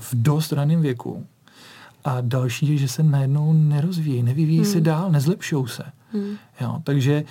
V 0.00 0.14
dost 0.14 0.52
raném 0.52 0.80
věku. 0.80 1.26
A 2.06 2.20
další 2.20 2.68
je, 2.68 2.76
že 2.76 2.88
se 2.88 3.02
najednou 3.02 3.52
nerozvíjí, 3.52 4.22
nevyvíjí 4.22 4.60
hmm. 4.60 4.72
se 4.72 4.80
dál, 4.80 5.10
nezlepšou 5.10 5.66
se. 5.66 5.82
Hmm. 6.12 6.36
Jo, 6.60 6.80
takže 6.84 7.24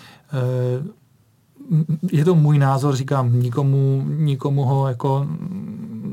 je 2.12 2.26
to 2.26 2.36
můj 2.36 2.60
názor, 2.60 2.96
říkám, 2.96 3.40
nikomu, 3.40 4.06
nikomu 4.08 4.64
ho 4.64 4.88
jako 4.88 5.28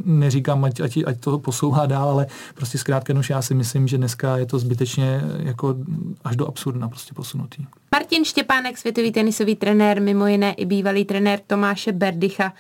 neříkám, 0.05 0.65
ať, 0.65 0.81
ať, 0.81 0.99
ať 1.07 1.21
to 1.21 1.39
posouvá 1.39 1.87
dál, 1.87 2.09
ale 2.09 2.27
prostě 2.55 2.79
zkrátka 2.79 3.13
nož 3.13 3.31
já 3.31 3.43
si 3.43 3.55
myslím, 3.55 3.89
že 3.89 3.99
dneska 3.99 4.37
je 4.37 4.47
to 4.47 4.59
zbytečně 4.59 5.21
jako 5.39 5.77
až 6.25 6.37
do 6.37 6.49
absurdna 6.49 6.89
prostě 6.89 7.15
posunutý. 7.15 7.67
Martin 7.93 8.25
Štěpánek, 8.25 8.79
světový 8.79 9.13
tenisový 9.13 9.57
trenér, 9.57 10.03
mimo 10.03 10.27
jiné 10.27 10.53
i 10.53 10.65
bývalý 10.65 11.05
trenér 11.05 11.41
Tomáše 11.47 11.93
Berdycha, 11.93 12.53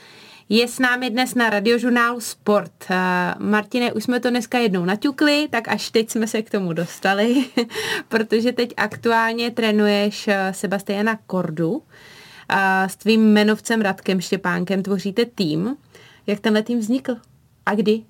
je 0.52 0.68
s 0.68 0.78
námi 0.78 1.10
dnes 1.10 1.34
na 1.34 1.50
radiožurnálu 1.50 2.20
Sport. 2.20 2.72
Uh, 2.90 2.96
Martine, 3.46 3.92
už 3.92 4.04
jsme 4.04 4.20
to 4.20 4.30
dneska 4.30 4.58
jednou 4.58 4.84
naťukli, 4.84 5.48
tak 5.50 5.68
až 5.68 5.90
teď 5.90 6.10
jsme 6.10 6.26
se 6.26 6.42
k 6.42 6.50
tomu 6.50 6.72
dostali, 6.72 7.44
protože 8.08 8.52
teď 8.52 8.72
aktuálně 8.76 9.50
trénuješ 9.50 10.28
eh, 10.28 10.52
Sebastiana 10.54 11.18
Kordu 11.26 11.82
a 12.48 12.88
s 12.88 12.96
tvým 12.96 13.20
jmenovcem 13.20 13.80
Radkem 13.80 14.20
Štěpánkem 14.20 14.82
tvoříte 14.82 15.24
tým. 15.24 15.76
Jak 16.26 16.40
tenhle 16.40 16.62
tým 16.62 16.78
vznikl? 16.78 17.16
A 17.66 17.74
kdy? 17.74 18.02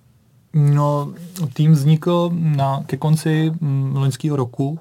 No, 0.55 1.15
tým 1.53 1.73
vznikl 1.73 2.31
na, 2.35 2.83
ke 2.87 2.97
konci 2.97 3.53
mm, 3.61 3.97
loňského 3.97 4.37
roku, 4.37 4.79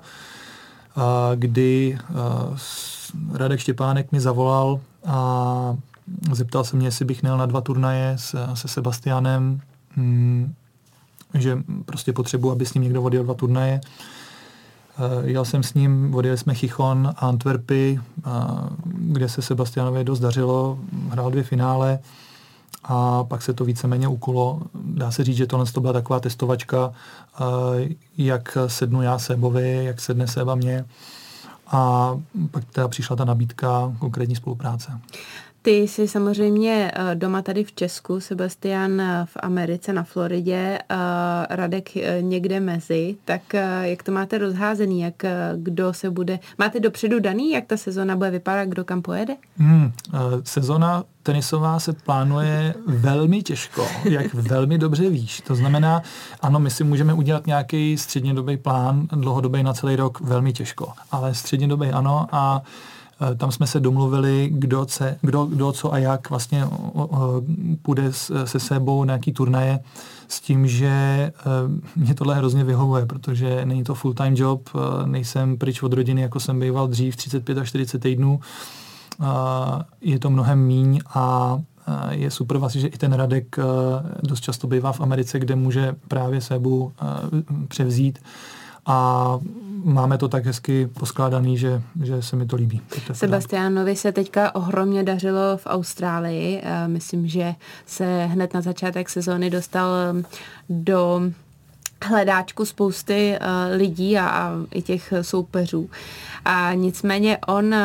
kdy 1.36 1.98
Radek 3.34 3.60
Štěpánek 3.60 4.12
mi 4.12 4.20
zavolal 4.20 4.80
a 5.06 5.78
zeptal 6.32 6.64
se 6.64 6.78
mě, 6.78 6.88
jestli 6.88 7.06
bych 7.06 7.22
měl 7.22 7.38
na 7.38 7.46
dva 7.46 7.62
turnaje 7.62 8.14
se, 8.16 8.48
se 8.54 8.68
Sebastianem, 8.68 9.62
mm, 9.96 10.54
že 11.34 11.58
prostě 11.86 12.14
potřebuji, 12.14 12.52
aby 12.52 12.66
s 12.66 12.74
ním 12.74 12.84
někdo 12.84 13.04
odjel 13.04 13.24
dva 13.24 13.34
turnaje. 13.34 13.82
Jel 15.24 15.46
jsem 15.46 15.64
s 15.64 15.74
ním, 15.74 16.16
odjeli 16.16 16.38
jsme 16.38 16.54
Chichon 16.54 17.14
a 17.18 17.28
Antwerpy, 17.28 18.00
kde 18.86 19.30
se 19.30 19.42
Sebastianovi 19.42 20.04
dost 20.04 20.20
dařilo, 20.20 20.80
hrál 21.10 21.32
dvě 21.32 21.44
finále 21.44 22.00
a 22.84 23.24
pak 23.24 23.42
se 23.42 23.54
to 23.54 23.66
víceméně 23.66 24.08
ukulo. 24.08 24.62
Dá 24.74 25.12
se 25.12 25.24
říct, 25.24 25.38
že 25.38 25.48
tohle 25.48 25.66
to 25.66 25.82
byla 25.82 25.94
taková 25.94 26.20
testovačka, 26.20 26.94
jak 28.18 28.58
sednu 28.68 29.02
já 29.02 29.20
Sebovi, 29.20 29.86
jak 29.86 30.02
sedne 30.02 30.28
Seba 30.28 30.56
mě 30.56 30.86
a 31.68 32.12
pak 32.52 32.66
teda 32.66 32.88
přišla 32.88 33.16
ta 33.16 33.26
nabídka 33.26 33.94
konkrétní 34.00 34.36
spolupráce. 34.36 35.00
Ty 35.64 35.72
jsi 35.72 36.08
samozřejmě 36.08 36.92
eh, 36.96 37.16
doma 37.16 37.42
tady 37.42 37.64
v 37.64 37.74
Česku, 37.74 38.20
Sebastian 38.20 39.02
eh, 39.02 39.26
v 39.26 39.38
Americe, 39.40 39.94
na 39.94 40.04
Floridě, 40.04 40.80
eh, 40.90 40.96
Radek 41.50 41.90
někde 42.22 42.60
mezi, 42.60 43.16
tak 43.26 43.42
jak 43.82 44.04
to 44.04 44.12
máte 44.12 44.38
rozházený, 44.38 45.02
jak 45.02 45.24
kdo 45.56 45.94
se 45.94 46.10
bude, 46.10 46.40
máte 46.58 46.80
dopředu 46.80 47.20
daný, 47.20 47.52
jak 47.52 47.66
ta 47.66 47.78
sezona 47.78 48.16
bude 48.16 48.30
vypadat, 48.30 48.66
kdo 48.66 48.86
kam 48.86 49.02
pojede? 49.02 49.36
Hmm, 49.58 49.92
sezona 50.44 51.04
tenisová 51.24 51.80
se 51.80 51.94
plánuje 51.94 52.74
velmi 52.88 53.42
těžko, 53.42 53.88
jak 54.10 54.34
velmi 54.34 54.78
dobře 54.78 55.10
víš. 55.10 55.42
To 55.42 55.56
znamená, 55.56 56.02
ano, 56.42 56.60
my 56.60 56.70
si 56.70 56.84
můžeme 56.84 57.14
udělat 57.14 57.48
nějaký 57.48 57.98
střednědobý 57.98 58.58
plán, 58.58 59.08
dlouhodobý 59.12 59.64
na 59.64 59.74
celý 59.74 59.96
rok, 59.96 60.22
velmi 60.22 60.54
těžko, 60.54 60.94
ale 61.12 61.34
střednědobý 61.34 61.90
ano 61.90 62.28
a 62.32 62.62
tam 63.38 63.52
jsme 63.52 63.68
se 63.68 63.80
domluvili, 63.80 64.50
kdo, 64.54 64.86
ce, 64.86 65.18
kdo, 65.22 65.46
kdo 65.46 65.72
co 65.72 65.94
a 65.94 65.98
jak 65.98 66.30
vlastně 66.30 66.68
půjde 67.82 68.14
se 68.46 68.60
sebou 68.60 69.04
na 69.04 69.14
nějaký 69.14 69.34
turnaje 69.34 69.80
s 70.28 70.42
tím, 70.42 70.68
že 70.68 70.88
eh, 70.88 71.32
mě 71.96 72.14
tohle 72.14 72.36
hrozně 72.36 72.64
vyhovuje, 72.64 73.06
protože 73.06 73.66
není 73.66 73.84
to 73.84 73.96
full-time 73.96 74.36
job, 74.36 74.70
eh, 74.76 75.08
nejsem 75.08 75.58
pryč 75.58 75.84
od 75.84 75.94
rodiny, 75.94 76.22
jako 76.22 76.40
jsem 76.40 76.60
býval 76.60 76.88
dřív, 76.88 77.16
35 77.16 77.58
až 77.58 77.70
40 77.70 78.00
týdnů. 78.00 78.40
Je 80.02 80.20
to 80.20 80.30
mnohem 80.30 80.60
míň 80.60 81.00
a 81.14 81.58
je 82.10 82.32
super 82.32 82.58
vlastně, 82.58 82.82
že 82.82 82.88
i 82.88 82.98
ten 82.98 83.14
Radek 83.14 83.56
dost 84.24 84.42
často 84.42 84.68
bývá 84.68 84.92
v 84.92 85.02
Americe, 85.02 85.40
kde 85.40 85.56
může 85.56 85.96
právě 86.08 86.42
Sebu 86.42 86.92
převzít 87.68 88.20
a 88.86 89.40
máme 89.84 90.18
to 90.18 90.28
tak 90.28 90.46
hezky 90.46 90.88
poskládaný, 90.88 91.58
že, 91.58 91.82
že 92.04 92.22
se 92.22 92.36
mi 92.36 92.46
to 92.46 92.56
líbí. 92.56 92.82
Sebastianovi 93.14 93.96
se 93.96 94.12
teďka 94.12 94.56
ohromně 94.56 95.04
dařilo 95.04 95.58
v 95.58 95.66
Austrálii. 95.66 96.64
Myslím, 96.88 97.28
že 97.28 97.56
se 97.86 98.26
hned 98.26 98.54
na 98.54 98.62
začátek 98.62 99.10
sezóny 99.10 99.50
dostal 99.50 99.90
um, 100.12 100.26
do 100.70 101.22
hledáčku 102.06 102.66
spousty 102.66 103.38
uh, 103.42 103.78
lidí 103.78 104.18
a, 104.18 104.30
a 104.30 104.52
i 104.74 104.82
těch 104.82 105.14
soupeřů. 105.22 105.90
A 106.46 106.74
nicméně 106.74 107.38
on 107.48 107.76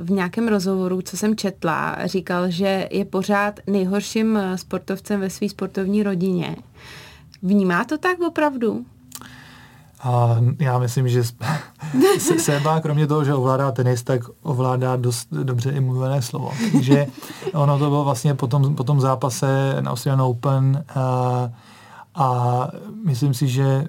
v 0.00 0.10
nějakém 0.10 0.48
rozhovoru, 0.48 1.02
co 1.02 1.16
jsem 1.16 1.36
četla, 1.36 1.96
říkal, 2.04 2.50
že 2.50 2.88
je 2.90 3.04
pořád 3.04 3.60
nejhorším 3.66 4.38
sportovcem 4.56 5.20
ve 5.20 5.30
své 5.30 5.48
sportovní 5.48 6.02
rodině. 6.02 6.56
Vnímá 7.42 7.84
to 7.84 7.98
tak 7.98 8.20
opravdu? 8.20 8.84
A 10.02 10.36
já 10.58 10.78
myslím, 10.78 11.08
že 11.08 11.22
Seba, 12.38 12.80
kromě 12.80 13.06
toho, 13.06 13.24
že 13.24 13.34
ovládá 13.34 13.72
tenis, 13.72 14.02
tak 14.02 14.20
ovládá 14.42 14.96
dost 14.96 15.28
dobře 15.30 15.70
i 15.70 15.80
mluvené 15.80 16.22
slovo. 16.22 16.52
Takže 16.72 17.06
ono 17.54 17.78
to 17.78 17.88
bylo 17.88 18.04
vlastně 18.04 18.34
po 18.34 18.46
tom, 18.46 18.74
po 18.74 18.84
tom 18.84 19.00
zápase 19.00 19.76
na 19.80 19.90
Australian 19.90 20.22
Open 20.22 20.84
a, 20.94 21.50
a 22.14 22.68
myslím 23.04 23.34
si, 23.34 23.48
že 23.48 23.88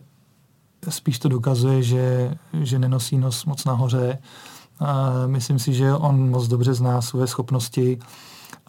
spíš 0.90 1.20
to 1.20 1.30
dokazuje, 1.30 1.84
že, 1.84 2.38
že 2.62 2.80
nenosí 2.80 3.18
nos 3.18 3.46
moc 3.46 3.66
nahoře. 3.66 4.18
A 4.80 5.12
myslím 5.28 5.60
si, 5.60 5.74
že 5.74 5.94
on 5.94 6.30
moc 6.30 6.48
dobře 6.48 6.74
zná 6.74 7.02
své 7.02 7.28
schopnosti 7.28 8.00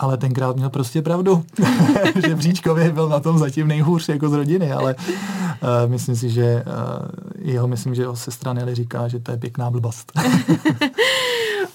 ale 0.02 0.16
tenkrát 0.16 0.56
měl 0.56 0.70
prostě 0.70 1.02
pravdu, 1.02 1.44
že 2.26 2.34
Bříčkově 2.34 2.92
byl 2.92 3.08
na 3.08 3.20
tom 3.20 3.38
zatím 3.38 3.68
nejhůř 3.68 4.08
jako 4.08 4.28
z 4.28 4.32
rodiny, 4.32 4.72
ale 4.72 4.94
uh, 4.94 5.90
myslím 5.90 6.16
si, 6.16 6.30
že 6.30 6.64
uh, 6.66 7.08
jeho, 7.38 7.68
myslím, 7.68 7.94
že 7.94 8.02
jeho 8.02 8.16
sestra 8.16 8.52
Nelly 8.52 8.74
říká, 8.74 9.08
že 9.08 9.20
to 9.20 9.30
je 9.30 9.36
pěkná 9.36 9.70
blbost. 9.70 10.12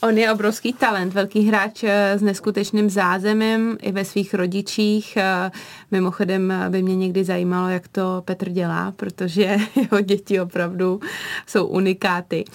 On 0.02 0.18
je 0.18 0.32
obrovský 0.34 0.74
talent, 0.74 1.14
velký 1.14 1.42
hráč 1.42 1.84
eh, 1.84 2.20
s 2.20 2.22
neskutečným 2.22 2.90
zázemím 2.90 3.78
i 3.82 3.92
ve 3.92 4.06
svých 4.06 4.34
rodičích. 4.34 5.18
Mimochodem 5.92 6.54
by 6.70 6.84
mě 6.84 6.96
někdy 6.96 7.24
zajímalo, 7.24 7.70
jak 7.70 7.88
to 7.88 8.22
Petr 8.26 8.50
dělá, 8.50 8.92
protože 8.92 9.58
jeho 9.76 10.02
děti 10.02 10.42
opravdu 10.42 11.00
jsou 11.48 11.66
unikáty. 11.66 12.46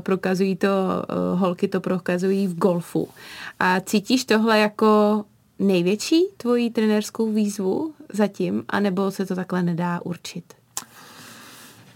Prokazují 0.00 0.56
to, 0.56 0.68
holky 1.34 1.68
to 1.68 1.80
prokazují 1.80 2.46
v 2.46 2.58
golfu. 2.58 3.08
A 3.60 3.80
cítíš 3.80 4.24
tohle 4.24 4.58
jako 4.58 5.24
největší 5.58 6.22
tvojí 6.36 6.70
trenérskou 6.70 7.32
výzvu 7.32 7.94
zatím, 8.12 8.64
anebo 8.68 9.10
se 9.10 9.26
to 9.26 9.34
takhle 9.34 9.62
nedá 9.62 10.00
určit? 10.04 10.59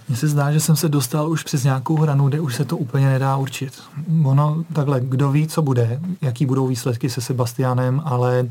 Mně 0.09 0.17
se 0.17 0.29
zdá, 0.29 0.53
že 0.53 0.61
jsem 0.61 0.77
se 0.77 0.89
dostal 0.89 1.31
už 1.31 1.43
přes 1.43 1.65
nějakou 1.65 1.97
hranu, 1.97 2.29
kde 2.29 2.41
už 2.41 2.55
se 2.55 2.65
to 2.65 2.77
úplně 2.77 3.07
nedá 3.07 3.37
určit. 3.37 3.83
Ono 4.25 4.65
takhle, 4.73 5.01
kdo 5.01 5.31
ví, 5.31 5.47
co 5.47 5.63
bude, 5.63 6.01
jaký 6.21 6.47
budou 6.47 6.67
výsledky 6.67 7.11
se 7.11 7.21
Sebastianem, 7.21 8.03
ale 8.05 8.51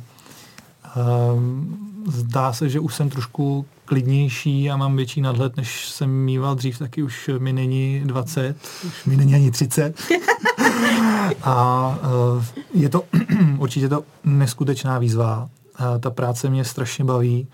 um, 1.36 1.78
zdá 2.08 2.54
se, 2.54 2.70
že 2.70 2.80
už 2.80 2.96
jsem 2.96 3.10
trošku 3.10 3.66
klidnější 3.86 4.72
a 4.72 4.78
mám 4.78 4.96
větší 4.96 5.22
nadhled, 5.22 5.58
než 5.58 5.90
jsem 5.90 6.10
mýval 6.10 6.56
dřív, 6.56 6.80
taky 6.80 7.04
už 7.04 7.30
mi 7.40 7.54
není 7.54 8.02
20, 8.06 8.56
už 8.88 9.06
mi 9.06 9.18
není 9.18 9.36
ani 9.36 9.52
30. 9.52 10.02
a 11.44 11.88
uh, 12.36 12.46
je 12.74 12.90
to 12.90 13.04
určitě 13.58 13.90
to 13.90 14.04
neskutečná 14.24 15.00
výzva. 15.00 15.50
Uh, 15.80 16.00
ta 16.00 16.10
práce 16.10 16.50
mě 16.50 16.66
strašně 16.66 17.06
baví. 17.06 17.48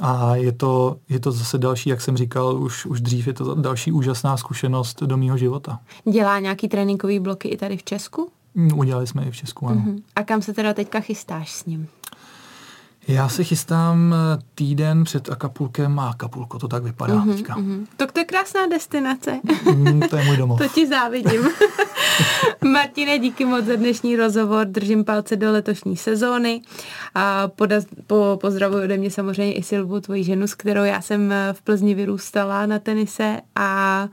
A 0.00 0.36
je 0.36 0.52
to, 0.52 0.96
je 1.08 1.20
to 1.20 1.32
zase 1.32 1.58
další, 1.58 1.90
jak 1.90 2.00
jsem 2.00 2.16
říkal 2.16 2.62
už, 2.62 2.86
už 2.86 3.00
dřív, 3.00 3.26
je 3.26 3.32
to 3.32 3.54
další 3.54 3.92
úžasná 3.92 4.36
zkušenost 4.36 5.02
do 5.02 5.16
mého 5.16 5.38
života. 5.38 5.80
Dělá 6.12 6.38
nějaký 6.38 6.68
tréninkový 6.68 7.18
bloky 7.18 7.48
i 7.48 7.56
tady 7.56 7.76
v 7.76 7.82
Česku? 7.82 8.28
Mm, 8.54 8.78
udělali 8.78 9.06
jsme 9.06 9.24
i 9.24 9.30
v 9.30 9.36
Česku, 9.36 9.68
ano. 9.68 9.82
Uh-huh. 9.86 10.02
A 10.16 10.22
kam 10.22 10.42
se 10.42 10.52
teda 10.54 10.74
teďka 10.74 11.00
chystáš 11.00 11.52
s 11.52 11.66
ním? 11.66 11.88
Já 13.08 13.28
se 13.28 13.44
chystám 13.44 14.14
eh, 14.14 14.42
týden 14.54 15.04
před 15.04 15.30
Akapulkem 15.30 15.98
a 15.98 16.10
Akapulko, 16.10 16.58
to 16.58 16.68
tak 16.68 16.82
vypadá 16.82 17.14
uh-huh, 17.14 17.36
teďka. 17.36 17.56
Uh-huh. 17.56 17.86
To, 17.96 18.06
to 18.06 18.20
je 18.20 18.24
krásná 18.24 18.66
destinace. 18.66 19.40
Mm, 19.74 20.00
to 20.00 20.16
je 20.16 20.24
můj 20.24 20.36
domov. 20.36 20.58
to 20.58 20.68
ti 20.68 20.86
závidím. 20.86 21.40
Martine, 22.72 23.18
díky 23.18 23.44
moc 23.44 23.64
za 23.64 23.76
dnešní 23.76 24.16
rozhovor, 24.16 24.66
držím 24.66 25.04
palce 25.04 25.36
do 25.36 25.52
letošní 25.52 25.96
sezóny 25.96 26.62
a 27.14 27.48
poda- 27.48 27.86
po, 28.06 28.38
pozdravuji 28.40 28.84
ode 28.84 28.96
mě 28.96 29.10
samozřejmě 29.10 29.54
i 29.54 29.62
Silvu, 29.62 30.00
tvoji 30.00 30.24
ženu, 30.24 30.46
s 30.46 30.54
kterou 30.54 30.84
já 30.84 31.00
jsem 31.00 31.32
eh, 31.32 31.52
v 31.52 31.62
Plzni 31.62 31.94
vyrůstala 31.94 32.66
na 32.66 32.78
tenise 32.78 33.40
a 33.56 34.08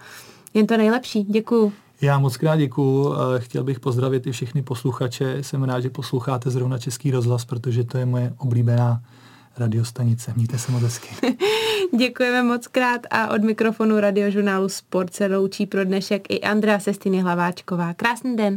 jen 0.53 0.67
to 0.67 0.77
nejlepší. 0.77 1.23
Děkuju. 1.23 1.73
Já 2.01 2.19
moc 2.19 2.37
krát 2.37 2.55
děkuju. 2.55 3.15
Chtěl 3.37 3.63
bych 3.63 3.79
pozdravit 3.79 4.27
i 4.27 4.31
všechny 4.31 4.61
posluchače. 4.61 5.43
Jsem 5.43 5.63
rád, 5.63 5.79
že 5.79 5.89
posloucháte 5.89 6.49
zrovna 6.49 6.77
Český 6.77 7.11
rozhlas, 7.11 7.45
protože 7.45 7.83
to 7.83 7.97
je 7.97 8.05
moje 8.05 8.33
oblíbená 8.37 9.01
radiostanice. 9.57 10.33
Mějte 10.35 10.57
se 10.57 10.71
moc 10.71 10.83
hezky. 10.83 11.09
Děkujeme 11.97 12.43
moc 12.43 12.67
krát 12.67 13.01
a 13.11 13.33
od 13.33 13.43
mikrofonu 13.43 13.99
radiožurnálu 13.99 14.69
Sport 14.69 15.13
se 15.13 15.27
loučí 15.27 15.65
pro 15.65 15.85
dnešek 15.85 16.21
i 16.29 16.41
Andrea 16.41 16.79
Sestiny 16.79 17.21
Hlaváčková. 17.21 17.93
Krásný 17.93 18.35
den. 18.35 18.47